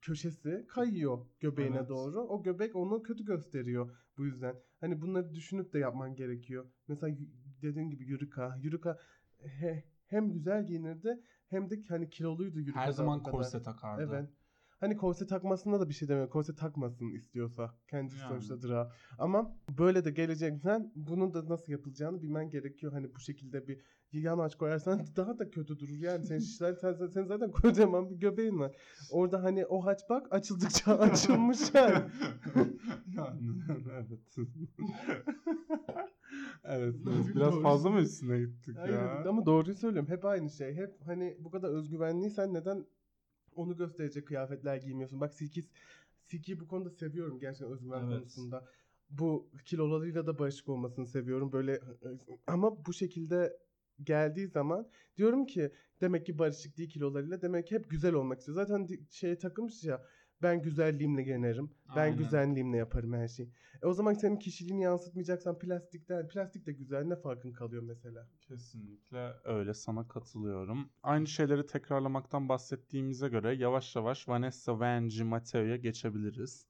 [0.01, 1.89] köşesi kayıyor göbeğine Evet.
[1.89, 2.19] doğru.
[2.21, 4.55] O göbek onu kötü gösteriyor bu yüzden.
[4.80, 6.65] Hani bunları düşünüp de yapman gerekiyor.
[6.88, 7.17] Mesela
[7.61, 8.57] dediğin gibi Yurika.
[8.61, 8.97] Yurika
[9.48, 12.80] he- hem güzel giyinirdi hem de hani kiloluydu Yurika.
[12.80, 13.32] Her zaman kadar.
[13.32, 14.10] korse takardı.
[14.10, 14.30] Evet.
[14.80, 16.30] Hani korse takmasında da bir şey demiyor.
[16.30, 17.76] Korse takmasın istiyorsa.
[17.88, 18.30] Kendisi Yani.
[18.30, 18.91] sonuçta dra.
[19.20, 22.94] Ama böyle de geleceksen bunun da nasıl yapılacağını bilmen gerekiyor.
[22.94, 23.80] Hani bu şekilde bir
[24.12, 25.98] yan aç koyarsan daha da kötü durur.
[25.98, 28.76] Yani senin şişler, sen, sen zaten kocaman bir göbeğin var.
[29.12, 32.04] Orada hani o haç bak açıldıkça açılmış yani.
[33.16, 33.39] yani
[33.91, 34.36] evet.
[36.64, 37.28] Evet, evet.
[37.28, 38.93] bir biraz doğru fazla mı üstüne gittik Aynen.
[38.93, 39.30] ya?
[39.30, 40.09] Ama doğruyu söylüyorum.
[40.09, 40.74] Hep aynı şey.
[40.74, 42.86] Hep hani bu kadar özgüvenliysen neden
[43.55, 45.22] onu gösterecek kıyafetler giymiyorsun?
[45.22, 45.61] Bak Silky,
[46.24, 48.20] Silky'yi bu konuda seviyorum gerçekten özgüven Evet.
[48.20, 48.66] konusunda.
[49.09, 51.51] Bu kilolarıyla da barışık olmasını seviyorum.
[51.51, 51.80] Böyle
[52.47, 53.57] ama bu şekilde
[54.03, 57.41] geldiği zaman diyorum ki demek ki barışık değil kilolarıyla.
[57.41, 58.55] Demek ki hep güzel olmak istiyor.
[58.55, 60.05] Zaten şeye takılmış ya
[60.44, 61.70] ben güzelliğimle gelirim.
[61.96, 62.18] Ben Aynen.
[62.18, 63.50] güzelliğimle yaparım her şeyi.
[63.84, 68.28] E o zaman senin kişiliğini yansıtmayacaksan plastikten, plastik de güzel ne farkın kalıyor mesela?
[68.41, 70.89] Kesinlikle öyle sana katılıyorum.
[71.04, 76.68] Aynı şeyleri tekrarlamaktan bahsettiğimize göre yavaş yavaş Vanessa Vanjie Matteo'ya geçebiliriz.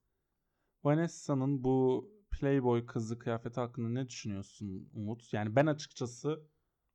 [0.84, 5.34] Vanessa'nın bu Playboy kızı kıyafeti hakkında ne düşünüyorsun Umut?
[5.34, 6.44] Yani ben açıkçası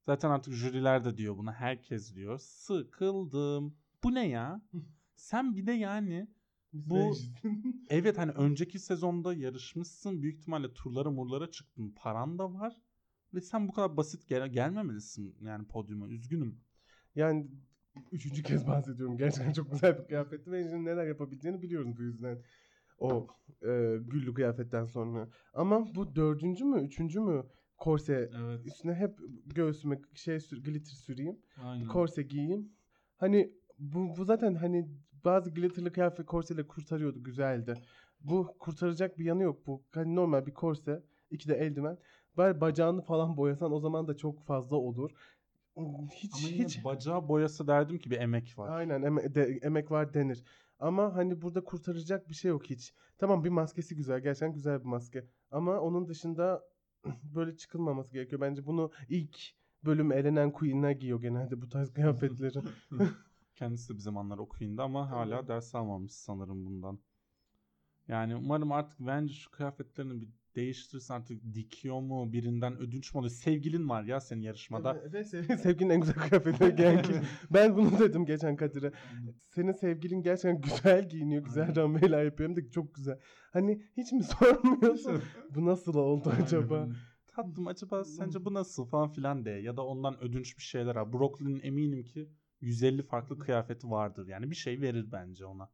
[0.06, 2.38] zaten artık jüriler de diyor buna herkes diyor.
[2.38, 3.76] Sıkıldım.
[4.04, 4.62] Bu ne ya?
[5.16, 6.28] Sen bir de yani
[6.72, 7.14] Bu-
[7.90, 10.22] Evet hani önceki sezonda yarışmışsın.
[10.22, 11.94] Büyük ihtimalle turlara murlara çıktın.
[11.96, 12.76] Paran da var.
[13.34, 16.08] Ve sen bu kadar basit gel- gelmemelisin yani podyuma.
[16.08, 16.60] Üzgünüm.
[17.14, 17.50] Yani
[18.12, 19.16] üçüncü kez bahsediyorum.
[19.16, 22.42] Gerçekten çok güzel bir kıyafetti ve şimdi neler yapabileceğini biliyoruz bu yüzden.
[22.98, 23.26] O
[23.62, 25.28] e, güllü kıyafetten sonra.
[25.54, 27.42] Ama bu dördüncü mü, üçüncü mü
[27.76, 28.66] korse Evet.
[28.66, 31.38] üstüne hep göğsüme şey sür, glitter süreyim.
[31.62, 31.88] Aynen.
[31.88, 32.72] Korse giyeyim.
[33.16, 34.88] Hani bu, bu zaten hani
[35.24, 37.22] bazı glitterlı kıyafet korseyle kurtarıyordu.
[37.22, 37.74] Güzeldi.
[38.20, 39.66] Bu kurtaracak bir yanı yok.
[39.66, 41.02] Bu hani normal bir korse.
[41.30, 41.98] iki de eldiven.
[42.36, 45.10] Bari bacağını falan boyasan o zaman da çok fazla olur.
[46.12, 48.78] Hiç Ama yine hiç bacağı boyası derdim ki bir emek var.
[48.78, 50.44] Aynen eme- de- emek var denir.
[50.78, 52.94] Ama hani burada kurtaracak bir şey yok hiç.
[53.18, 54.20] Tamam bir maskesi güzel.
[54.20, 55.24] Gerçekten güzel bir maske.
[55.50, 56.62] Ama onun dışında
[57.34, 58.40] böyle çıkılmaması gerekiyor.
[58.40, 59.38] Bence bunu ilk
[59.84, 62.58] bölüm elenen queen'ler giyiyor genelde bu tarz kıyafetleri.
[63.58, 66.98] Kendisi de bir zamanlar okuyundu ama hala ders almamış sanırım bundan.
[68.08, 73.30] Yani umarım artık bence şu kıyafetlerini bir değiştirirsin artık dikiyor mu birinden ödünç mü alıyor?
[73.30, 75.12] Sevgilin var ya senin yarışmada.
[75.12, 77.16] Ve sev- sevgilinin en güzel kıyafetleri giyen kim?
[77.50, 78.92] Ben bunu dedim geçen Kadir'e.
[79.48, 81.76] Senin sevgilin gerçekten güzel giyiniyor, güzel Aynen.
[81.76, 83.18] rambeyler yapıyor hem de çok güzel.
[83.52, 85.22] Hani hiç mi sormuyorsun?
[85.54, 86.88] Bu nasıl oldu acaba?
[87.26, 91.12] Tatlım acaba sence bu nasıl falan filan de ya da ondan ödünç bir şeyler al.
[91.12, 92.28] Brooklyn'in eminim ki
[92.60, 94.26] 150 farklı kıyafeti vardır.
[94.28, 95.68] Yani bir şey verir bence ona.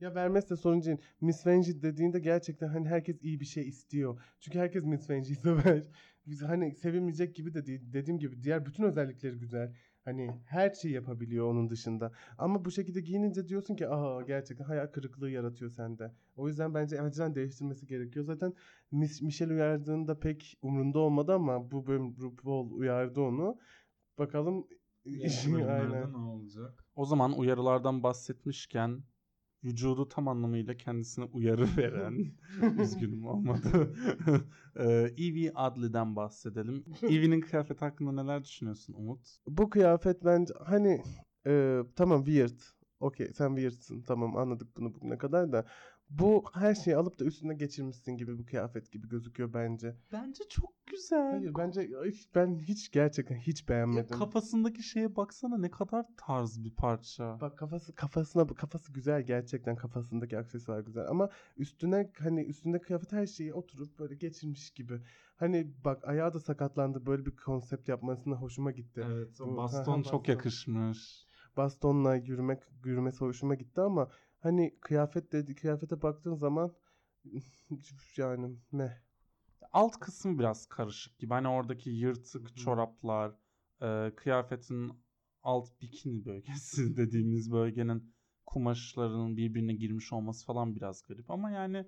[0.00, 0.98] Ya vermezse sorun değil.
[1.20, 4.20] Miss Vanjie dediğinde gerçekten hani herkes iyi bir şey istiyor.
[4.40, 5.82] Çünkü herkes Miss Vanjie'yi sever.
[6.26, 7.80] Biz hani sevilmeyecek gibi de değil.
[7.92, 9.74] Dediğim gibi diğer bütün özellikleri güzel.
[10.04, 12.12] Hani her şeyi yapabiliyor onun dışında.
[12.38, 16.12] Ama bu şekilde giyinince diyorsun ki aa gerçekten hayal kırıklığı yaratıyor sende.
[16.36, 18.24] O yüzden bence acilen değiştirmesi gerekiyor.
[18.24, 18.52] Zaten
[18.90, 23.58] Miss Michelle uyardığında pek umrunda olmadı ama bu bölüm RuPaul uyardı onu.
[24.18, 24.66] Bakalım
[25.04, 26.12] işin Bölümlerde aynen.
[26.12, 26.84] ne olacak?
[26.94, 29.02] O zaman uyarılardan bahsetmişken
[29.64, 32.32] vücudu tam anlamıyla kendisine uyarı veren
[32.82, 33.94] üzgünüm olmadı.
[34.76, 34.84] Ee,
[35.18, 36.84] Evie Adli'den bahsedelim.
[37.02, 39.36] Evie'nin kıyafeti hakkında neler düşünüyorsun Umut?
[39.46, 41.02] Bu kıyafet bence hani
[41.46, 42.60] e, tamam weird.
[43.00, 44.02] Okey sen weirdsin.
[44.02, 45.66] Tamam anladık bunu bugüne kadar da.
[46.10, 49.96] Bu her şeyi alıp da üstüne geçirmişsin gibi bir kıyafet gibi gözüküyor bence.
[50.12, 51.30] Bence çok güzel.
[51.30, 51.90] Hayır bence
[52.34, 54.18] ben hiç gerçekten hiç Ya beğenmedim.
[54.18, 57.40] kafasındaki şeye baksana ne kadar tarz bir parça.
[57.40, 63.26] Bak kafası kafasına kafası güzel gerçekten kafasındaki aksesuar güzel ama üstüne hani üstünde kıyafet her
[63.26, 65.00] şeyi oturup böyle geçirmiş gibi.
[65.36, 69.04] Hani bak ayağı da sakatlandı böyle bir konsept yapmasına hoşuma gitti.
[69.06, 70.32] Evet, o Bu- Baston çok baston.
[70.32, 71.26] yakışmış.
[71.56, 74.08] bastonla yürümek yürümesi hoşuma gitti ama
[74.40, 76.74] hani kıyafet dedi kıyafete baktığın zaman
[78.16, 78.92] yani meh.
[79.72, 81.34] Alt kısmı biraz karışık gibi.
[81.34, 83.34] Hani oradaki yırtık çoraplar,
[83.82, 84.92] e, kıyafetin
[85.42, 88.14] alt bikini bölgesi dediğimiz bölgenin
[88.46, 91.30] kumaşlarının birbirine girmiş olması falan biraz garip.
[91.30, 91.86] Ama yani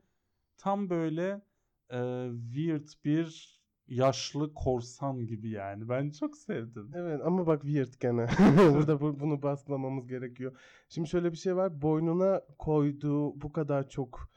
[0.57, 1.43] tam böyle
[1.91, 3.60] e, weird bir
[3.91, 5.89] yaşlı korsan gibi yani.
[5.89, 6.91] Ben çok sevdim.
[6.95, 8.27] Evet ama bak weird gene.
[8.75, 10.53] Burada bu- bunu baslamamız gerekiyor.
[10.89, 11.83] Şimdi şöyle bir şey var.
[11.83, 14.31] Boynuna koyduğu bu kadar çok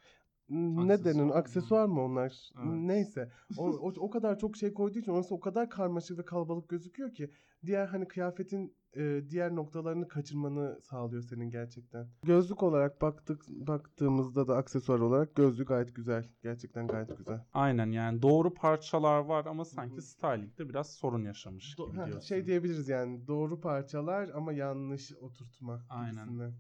[0.50, 1.24] ne Aksesuar denir?
[1.24, 1.34] mı?
[1.34, 2.52] Aksesuar mı onlar?
[2.58, 2.74] Evet.
[2.76, 3.32] Neyse.
[3.58, 7.14] O, o, o kadar çok şey koyduğu için orası o kadar karmaşık ve kalabalık gözüküyor
[7.14, 7.32] ki
[7.66, 12.08] diğer hani kıyafetin e, diğer noktalarını kaçırmanı sağlıyor senin gerçekten.
[12.24, 16.30] Gözlük olarak baktık baktığımızda da aksesuar olarak gözlük gayet güzel.
[16.44, 17.46] Gerçekten gayet güzel.
[17.54, 22.28] Aynen yani doğru parçalar var ama sanki stylingde biraz sorun yaşamış Do- gibi ha, diyorsun.
[22.28, 26.14] şey diyebiliriz yani doğru parçalar ama yanlış oturtma Aynen.
[26.14, 26.54] gibisinden.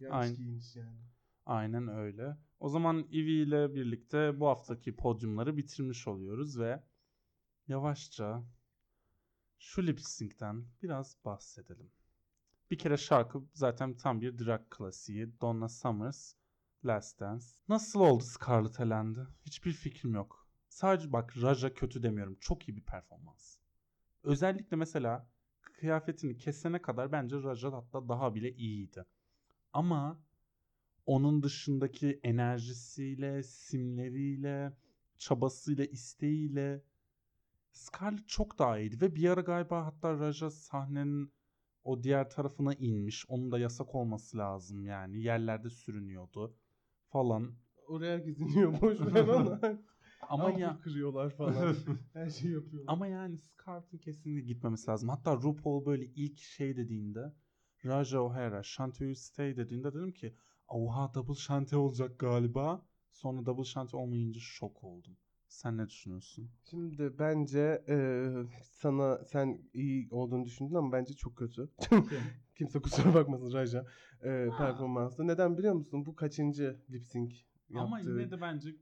[0.00, 0.36] Yanlış Aynen.
[0.36, 0.98] giyiniş yani.
[1.46, 2.36] Aynen öyle.
[2.60, 6.82] O zaman Ivy ile birlikte bu haftaki podyumları bitirmiş oluyoruz ve
[7.68, 8.42] yavaşça
[9.58, 11.90] şu lip sync'ten biraz bahsedelim.
[12.70, 15.40] Bir kere şarkı zaten tam bir drag klasiği.
[15.40, 16.34] Donna Summers,
[16.84, 17.46] Last Dance.
[17.68, 19.26] Nasıl oldu Scarlett elendi?
[19.46, 20.48] Hiçbir fikrim yok.
[20.68, 22.36] Sadece bak Raja kötü demiyorum.
[22.40, 23.58] Çok iyi bir performans.
[24.22, 25.30] Özellikle mesela
[25.62, 29.04] kıyafetini kesene kadar bence Raja hatta daha bile iyiydi.
[29.72, 30.20] Ama
[31.06, 34.72] onun dışındaki enerjisiyle, simleriyle,
[35.18, 36.82] çabasıyla, isteğiyle
[37.76, 41.32] Scarlett çok daha iyiydi ve bir ara galiba hatta Raja sahnenin
[41.84, 43.24] o diğer tarafına inmiş.
[43.28, 45.22] Onun da yasak olması lazım yani.
[45.22, 46.56] Yerlerde sürünüyordu
[47.08, 47.54] falan.
[47.88, 49.58] Oraya herkes iniyor boş ver.
[50.28, 51.76] Ama ya kırıyorlar falan.
[52.12, 52.92] Her şeyi yapıyorlar.
[52.92, 55.08] ama yani Scarlett'ın kesinlikle gitmemesi lazım.
[55.08, 57.34] Hatta RuPaul böyle ilk şey dediğinde
[57.84, 60.36] Raja O'Hara, Shanty You Stay dediğinde dedim ki
[60.68, 62.86] oha double shanty olacak galiba.
[63.12, 65.16] Sonra double shanty olmayınca şok oldum.
[65.56, 66.50] Sen ne düşünüyorsun?
[66.70, 68.28] Şimdi bence e,
[68.62, 71.68] sana sen iyi olduğunu düşündün ama bence çok kötü.
[72.54, 73.86] Kimse kusura bakmasın Raja
[74.22, 75.24] e, performansta.
[75.24, 76.06] Neden biliyor musun?
[76.06, 77.34] Bu kaçıncı lip sync
[77.74, 78.10] Ama yaptığı.
[78.10, 78.76] yine de bence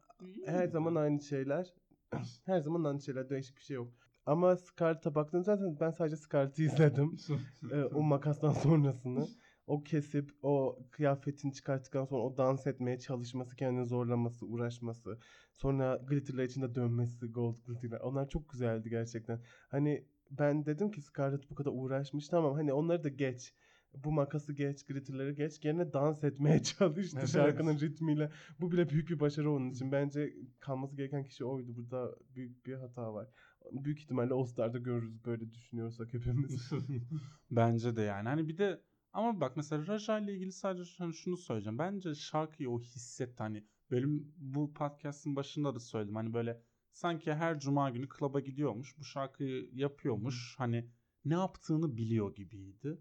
[0.44, 1.74] Her zaman aynı şeyler.
[2.44, 3.30] Her zaman aynı şeyler.
[3.30, 3.92] Değişik bir şey yok.
[4.26, 7.16] Ama Scarlett'a baktığında zaten ben sadece Scarlett'ı izledim.
[7.72, 9.26] Ee, o makastan sonrasını.
[9.66, 15.18] O kesip o kıyafetini çıkarttıktan sonra o dans etmeye çalışması, kendini zorlaması, uğraşması.
[15.54, 18.00] Sonra glitterler içinde dönmesi, gold glitterler.
[18.00, 19.40] Onlar çok güzeldi gerçekten.
[19.68, 22.28] Hani ben dedim ki Scarlett bu kadar uğraşmış.
[22.28, 23.54] Tamam hani onları da geç.
[23.94, 25.64] Bu makası geç, glitterleri geç.
[25.64, 27.28] Yerine dans etmeye çalıştı Evet.
[27.28, 28.30] şarkının ritmiyle.
[28.60, 29.92] Bu bile büyük bir başarı onun için.
[29.92, 31.76] Bence kalması gereken kişi oydu.
[31.76, 33.28] Burada büyük bir hata var.
[33.72, 36.70] Büyük ihtimalle All Star'da görürüz böyle düşünüyorsak hepimiz.
[37.50, 38.28] Bence de yani.
[38.28, 38.80] Hani bir de
[39.14, 41.78] ama bak mesela Raja ile ilgili sadece hani şunu söyleyeceğim.
[41.78, 43.42] Bence şarkıyı o hissetti.
[43.42, 46.14] Hani benim bu podcast'ın başında da söyledim.
[46.16, 46.62] Hani böyle
[46.92, 48.98] sanki her cuma günü klaba gidiyormuş.
[48.98, 50.54] Bu şarkıyı yapıyormuş.
[50.58, 50.90] Hani
[51.24, 52.98] ne yaptığını biliyor gibiydi.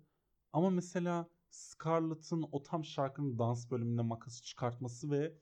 [0.53, 5.33] Ama mesela Scarlett'ın o tam şarkının dans bölümünde makası çıkartması ve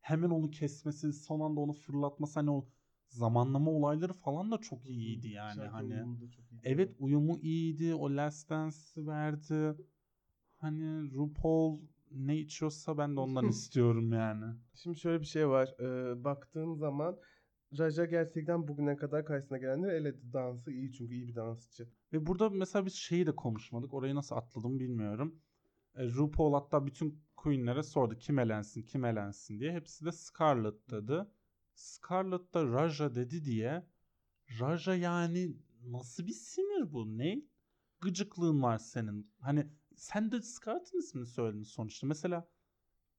[0.00, 2.68] hemen onu kesmesi, son anda onu fırlatması hani o
[3.08, 5.94] zamanlama olayları falan da çok iyiydi yani Şarkı hani.
[5.94, 6.62] uyumu çok iyiydi.
[6.68, 7.94] Evet uyumu iyiydi.
[7.94, 9.76] O Last Dance'i verdi.
[10.60, 11.80] Hani RuPaul
[12.10, 14.44] ne içiyorsa ben de ondan istiyorum yani.
[14.74, 15.74] Şimdi şöyle bir şey var.
[15.80, 17.18] Ee, baktığın zaman
[17.78, 20.32] Raja gerçekten bugüne kadar karşısına gelenleri eledi.
[20.32, 21.88] Dansı iyi çünkü iyi bir dansçı.
[22.12, 23.94] Ve burada mesela biz şeyi de konuşmadık.
[23.94, 25.40] Orayı nasıl atladım bilmiyorum.
[25.94, 29.72] E, RuPaul hatta bütün queenlere sordu kim elensin kim elensin diye.
[29.72, 31.26] Hepsi de Scarlett dedi.
[31.74, 33.86] Scarlett da Raja dedi diye.
[34.60, 37.18] Raja yani nasıl bir sinir bu?
[37.18, 37.42] Ne
[38.00, 39.30] gıcıklığın var senin?
[39.40, 39.66] Hani
[40.00, 42.06] sen de Scarlett'ın ismini söyledin sonuçta.
[42.06, 42.48] Mesela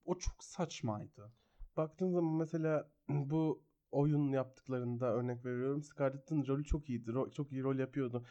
[0.06, 1.32] o çok saçmaydı.
[1.78, 5.84] Baktığın zaman mesela bu oyun yaptıklarında örnek veriyorum.
[5.84, 7.10] Scarlett'ın rolü çok iyiydi.
[7.10, 8.26] Ro- çok iyi rol yapıyordu.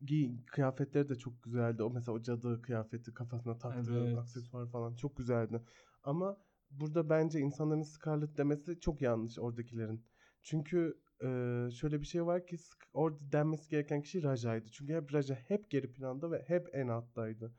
[0.00, 1.82] Giy kıyafetleri de çok güzeldi.
[1.82, 4.18] O mesela o cadı kıyafeti kafasına taktığı Evet.
[4.18, 5.62] aksesuar falan çok güzeldi.
[6.02, 6.36] Ama
[6.70, 10.04] burada bence insanların Scarlett demesi çok yanlış oradakilerin.
[10.42, 12.56] Çünkü e, şöyle bir şey var ki
[12.94, 14.68] orada denmesi gereken kişi Raja'ydı.
[14.70, 17.52] Çünkü hep Raja hep geri planda ve hep en alttaydı.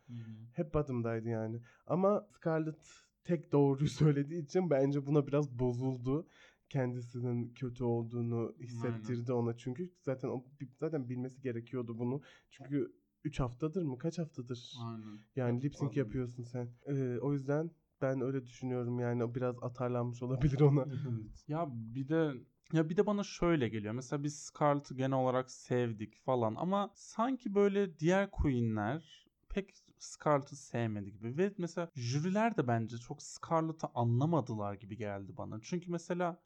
[0.53, 1.61] Hep bottom'daydı yani.
[1.87, 2.87] Ama Scarlett
[3.23, 6.27] tek doğruyu söylediği için bence buna biraz bozuldu.
[6.69, 10.45] Kendisinin kötü olduğunu hissettirdi ona çünkü zaten o
[10.79, 12.21] zaten bilmesi gerekiyordu bunu.
[12.49, 12.91] Çünkü
[13.23, 13.97] 3 haftadır mı?
[13.97, 14.73] Kaç haftadır?
[14.83, 15.19] Aynen.
[15.35, 16.69] Yani lip sync yapıyorsun sen.
[16.85, 20.85] Ee, o yüzden ben öyle düşünüyorum yani biraz atarlanmış olabilir ona.
[21.47, 22.33] Ya bir de
[22.73, 23.93] ya bir de bana şöyle geliyor.
[23.93, 31.11] Mesela biz Scarlett'ı genel olarak sevdik falan ama sanki böyle diğer queenler pek Scarlett'ı sevmedi
[31.11, 31.37] gibi.
[31.37, 35.59] Ve mesela jüriler de bence çok Scarlett'ı anlamadılar gibi geldi bana.
[35.61, 36.41] Çünkü mesela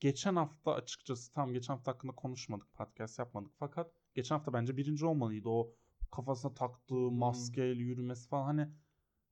[0.00, 3.52] geçen hafta açıkçası tam geçen hafta hakkında konuşmadık, podcast yapmadık.
[3.58, 5.48] Fakat geçen hafta bence birinci olmalıydı.
[5.48, 5.74] O
[6.10, 8.68] kafasına taktığı maskeyle yürümesi falan hani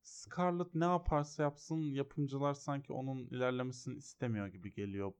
[0.02, 5.12] Scarlett ne yaparsa yapsın yapımcılar sanki onun ilerlemesini istemiyor gibi geliyor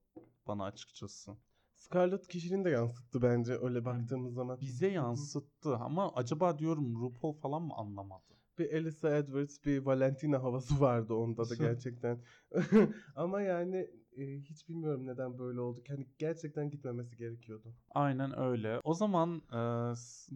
[0.47, 1.37] bana açıkçası.
[1.77, 4.61] Scarlett kişiliğini de yansıttı bence öyle baktığımız zaman.
[4.61, 8.23] Bize yansıttı ama acaba diyorum RuPaul falan mı anlamadı?
[8.59, 12.19] Bir Elisa Edwards, bir Valentina havası vardı onda da gerçekten.
[13.17, 15.83] Ama yani e, hiç bilmiyorum neden böyle oldu.
[15.89, 17.75] Yani gerçekten gitmemesi gerekiyordu.
[17.91, 18.81] Aynen öyle.
[18.85, 19.61] O zaman e,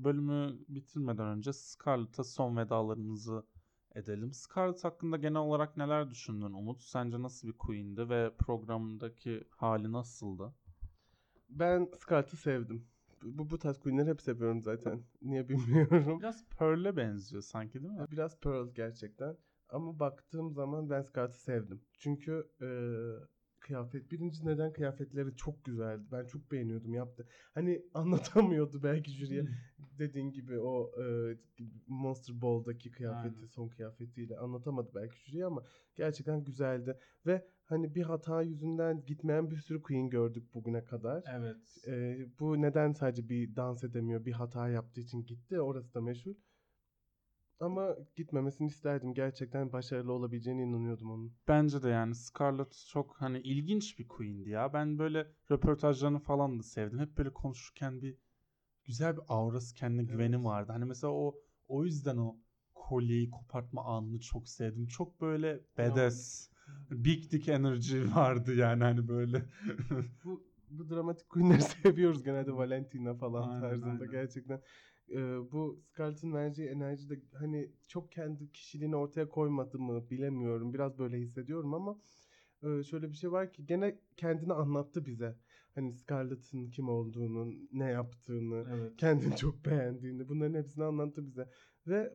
[0.05, 3.43] bölümü bitirmeden önce Scarlett'a son vedalarımızı
[3.97, 4.33] edelim.
[4.33, 6.83] Scarlett hakkında genel olarak neler düşündün Umut?
[6.83, 10.55] Sence nasıl bir queen'di ve programdaki hali nasıldı?
[11.49, 12.89] Ben Scarlett'ı sevdim.
[13.23, 15.03] Bu, bu tarz queenleri hep seviyorum zaten.
[15.23, 16.21] Niye bilmiyorum.
[16.21, 18.07] Biraz Pearl'e benziyor sanki değil mi?
[18.11, 19.37] Biraz Pearl gerçekten.
[19.69, 21.81] Ama baktığım zaman ben Scarlett'ı sevdim.
[21.99, 22.69] Çünkü e,
[23.61, 26.03] kıyafet birinci neden kıyafetleri çok güzeldi.
[26.13, 27.29] Ben çok beğeniyordum yaptı.
[27.55, 29.45] Hani anlatamıyordu belki jüriye.
[29.99, 31.37] Dediğin gibi o e,
[31.87, 33.47] Monster Ball'daki kıyafeti, Aynen.
[33.47, 35.63] son kıyafetiyle anlatamadı belki jüriye ama
[35.97, 36.99] gerçekten güzeldi.
[37.27, 41.25] Ve hani bir hata yüzünden gitmeyen bir sürü queen gördük bugüne kadar.
[41.39, 41.87] Evet.
[41.87, 45.61] E, bu neden sadece bir dans edemiyor, bir hata yaptığı için gitti.
[45.61, 46.35] Orası da meşhur.
[47.61, 49.15] Ama gitmemesini isterdim.
[49.15, 51.33] Gerçekten başarılı olabileceğine inanıyordum onun.
[51.49, 54.73] Bence de yani Scarlett çok hani ilginç bir queen'di ya.
[54.73, 56.99] Ben böyle röportajlarını falan da sevdim.
[56.99, 58.19] Hep böyle konuşurken bir
[58.87, 60.45] güzel bir aurası, kendine güveni Evet.
[60.45, 60.73] vardı.
[60.73, 61.35] Hani mesela o
[61.69, 62.37] o yüzden o
[62.75, 64.87] kolyeyi kopartma anını çok sevdim.
[64.87, 66.51] Çok böyle badass,
[66.91, 69.45] big dick energy vardı yani hani böyle.
[70.25, 74.11] Bu bu dramatik queenleri seviyoruz genelde Valentina falan Aynen, tarzında aynen.
[74.11, 74.61] gerçekten.
[75.11, 80.75] Ee, bu Scarlett'ın vereceği enerji de hani çok kendi kişiliğini ortaya koymadı mı bilemiyorum.
[80.75, 81.99] Biraz böyle hissediyorum ama
[82.63, 85.37] e, şöyle bir şey var ki gene kendini anlattı bize.
[85.77, 88.97] Hani Scarlett'ın kim olduğunu, ne yaptığını, evet.
[88.97, 91.49] kendini çok beğendiğini bunların hepsini anlattı bize.
[91.87, 92.13] Ve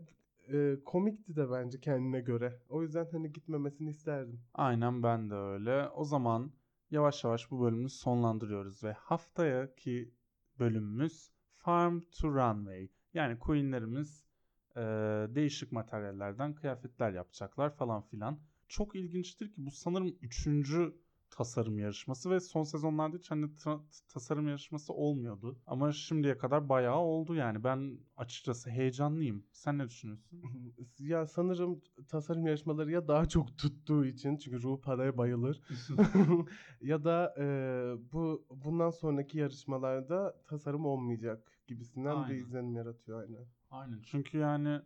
[0.53, 2.59] e, komikti de bence kendine göre.
[2.69, 4.41] O yüzden hani gitmemesini isterdim.
[4.53, 5.89] Aynen ben de öyle.
[5.89, 6.51] O zaman
[6.91, 10.13] yavaş yavaş bu bölümü sonlandırıyoruz ve haftaki
[10.59, 12.89] bölümümüz Farm to Runway.
[13.13, 14.25] Yani queenlerimiz
[14.75, 14.83] eee,
[15.35, 18.39] değişik materyallerden kıyafetler yapacaklar falan filan.
[18.67, 20.95] Çok ilginçtir ki bu sanırım üçüncü
[21.31, 23.49] tasarım yarışması ve son sezonlarda hiç hani
[24.07, 25.57] tasarım yarışması olmuyordu.
[25.67, 27.63] Ama şimdiye kadar bayağı oldu yani.
[27.63, 29.45] Ben açıkçası heyecanlıyım.
[29.51, 30.41] Sen ne düşünüyorsun?
[30.99, 35.61] Ya sanırım tasarım yarışmaları ya daha çok tuttuğu için çünkü ruh paraya bayılır.
[36.81, 37.45] ya da e,
[38.13, 42.39] bu bundan sonraki yarışmalarda tasarım olmayacak gibisinden bir Aynen.
[42.39, 43.45] izlenim yaratıyor aynen.
[43.71, 44.01] Aynen.
[44.03, 44.81] Çünkü yani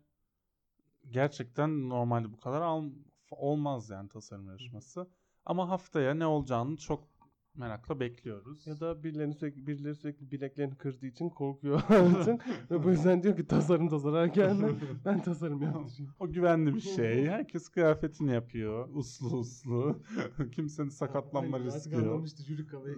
[1.10, 2.92] gerçekten normalde bu kadar al-
[3.32, 5.08] olmaz yani tasarım yarışması.
[5.46, 7.16] Ama haftaya ne olacağını çok
[7.58, 8.68] Merakla bekliyoruz.
[8.68, 12.46] Ya da birilerini sürekli, birileri sürekli bileklerini kırdığı için korkuyor artık.
[12.72, 14.68] Ve bu yüzden diyor ki tasarımda zarar gelme.
[15.06, 16.14] Ben tasarım yaptırayım.
[16.20, 17.28] O güvenli bir şey.
[17.28, 18.90] Herkes kıyafetini yapıyor.
[18.94, 20.02] Uslu uslu.
[20.52, 22.04] Kimsenin sakatlanma riski yok.
[22.04, 22.98] anlamıştı jüri kafayı.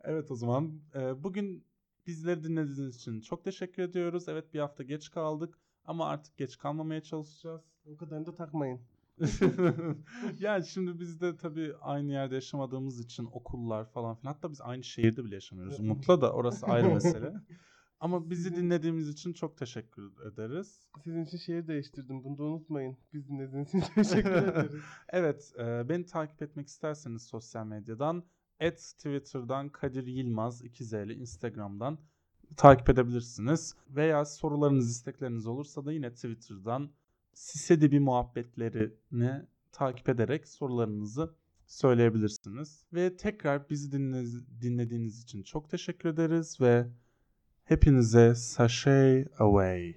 [0.00, 1.64] evet o zaman e, bugün
[2.06, 4.28] bizleri dinlediğiniz için çok teşekkür ediyoruz.
[4.28, 7.62] Evet bir hafta geç kaldık ama artık geç kalmamaya çalışacağız.
[7.86, 8.80] o kadarını da takmayın.
[10.38, 14.84] yani şimdi biz de tabii aynı yerde yaşamadığımız için okullar falan filan hatta biz aynı
[14.84, 15.74] şehirde bile yaşamıyoruz.
[15.80, 15.90] Evet.
[15.90, 17.34] Umut'la da orası ayrı mesele.
[18.00, 20.80] Ama bizi dinlediğimiz için çok teşekkür ederiz.
[21.04, 22.24] Sizin için şehir değiştirdim.
[22.24, 22.96] Bunu da unutmayın.
[23.12, 24.82] Biz dinlediğiniz için teşekkür ederiz.
[25.08, 28.24] Evet, e, beni takip etmek isterseniz sosyal medyadan
[28.60, 31.98] at Twitter'dan Kadir Yılmaz 2z'li Instagram'dan
[32.56, 33.74] takip edebilirsiniz.
[33.88, 36.90] Veya sorularınız, istekleriniz olursa da yine Twitter'dan
[37.38, 41.34] Sisedebi muhabbetlerini takip ederek sorularınızı
[41.66, 42.84] söyleyebilirsiniz.
[42.92, 46.86] Ve tekrar bizi dinle- dinlediğiniz için çok teşekkür ederiz ve
[47.64, 49.94] hepinize sashay away.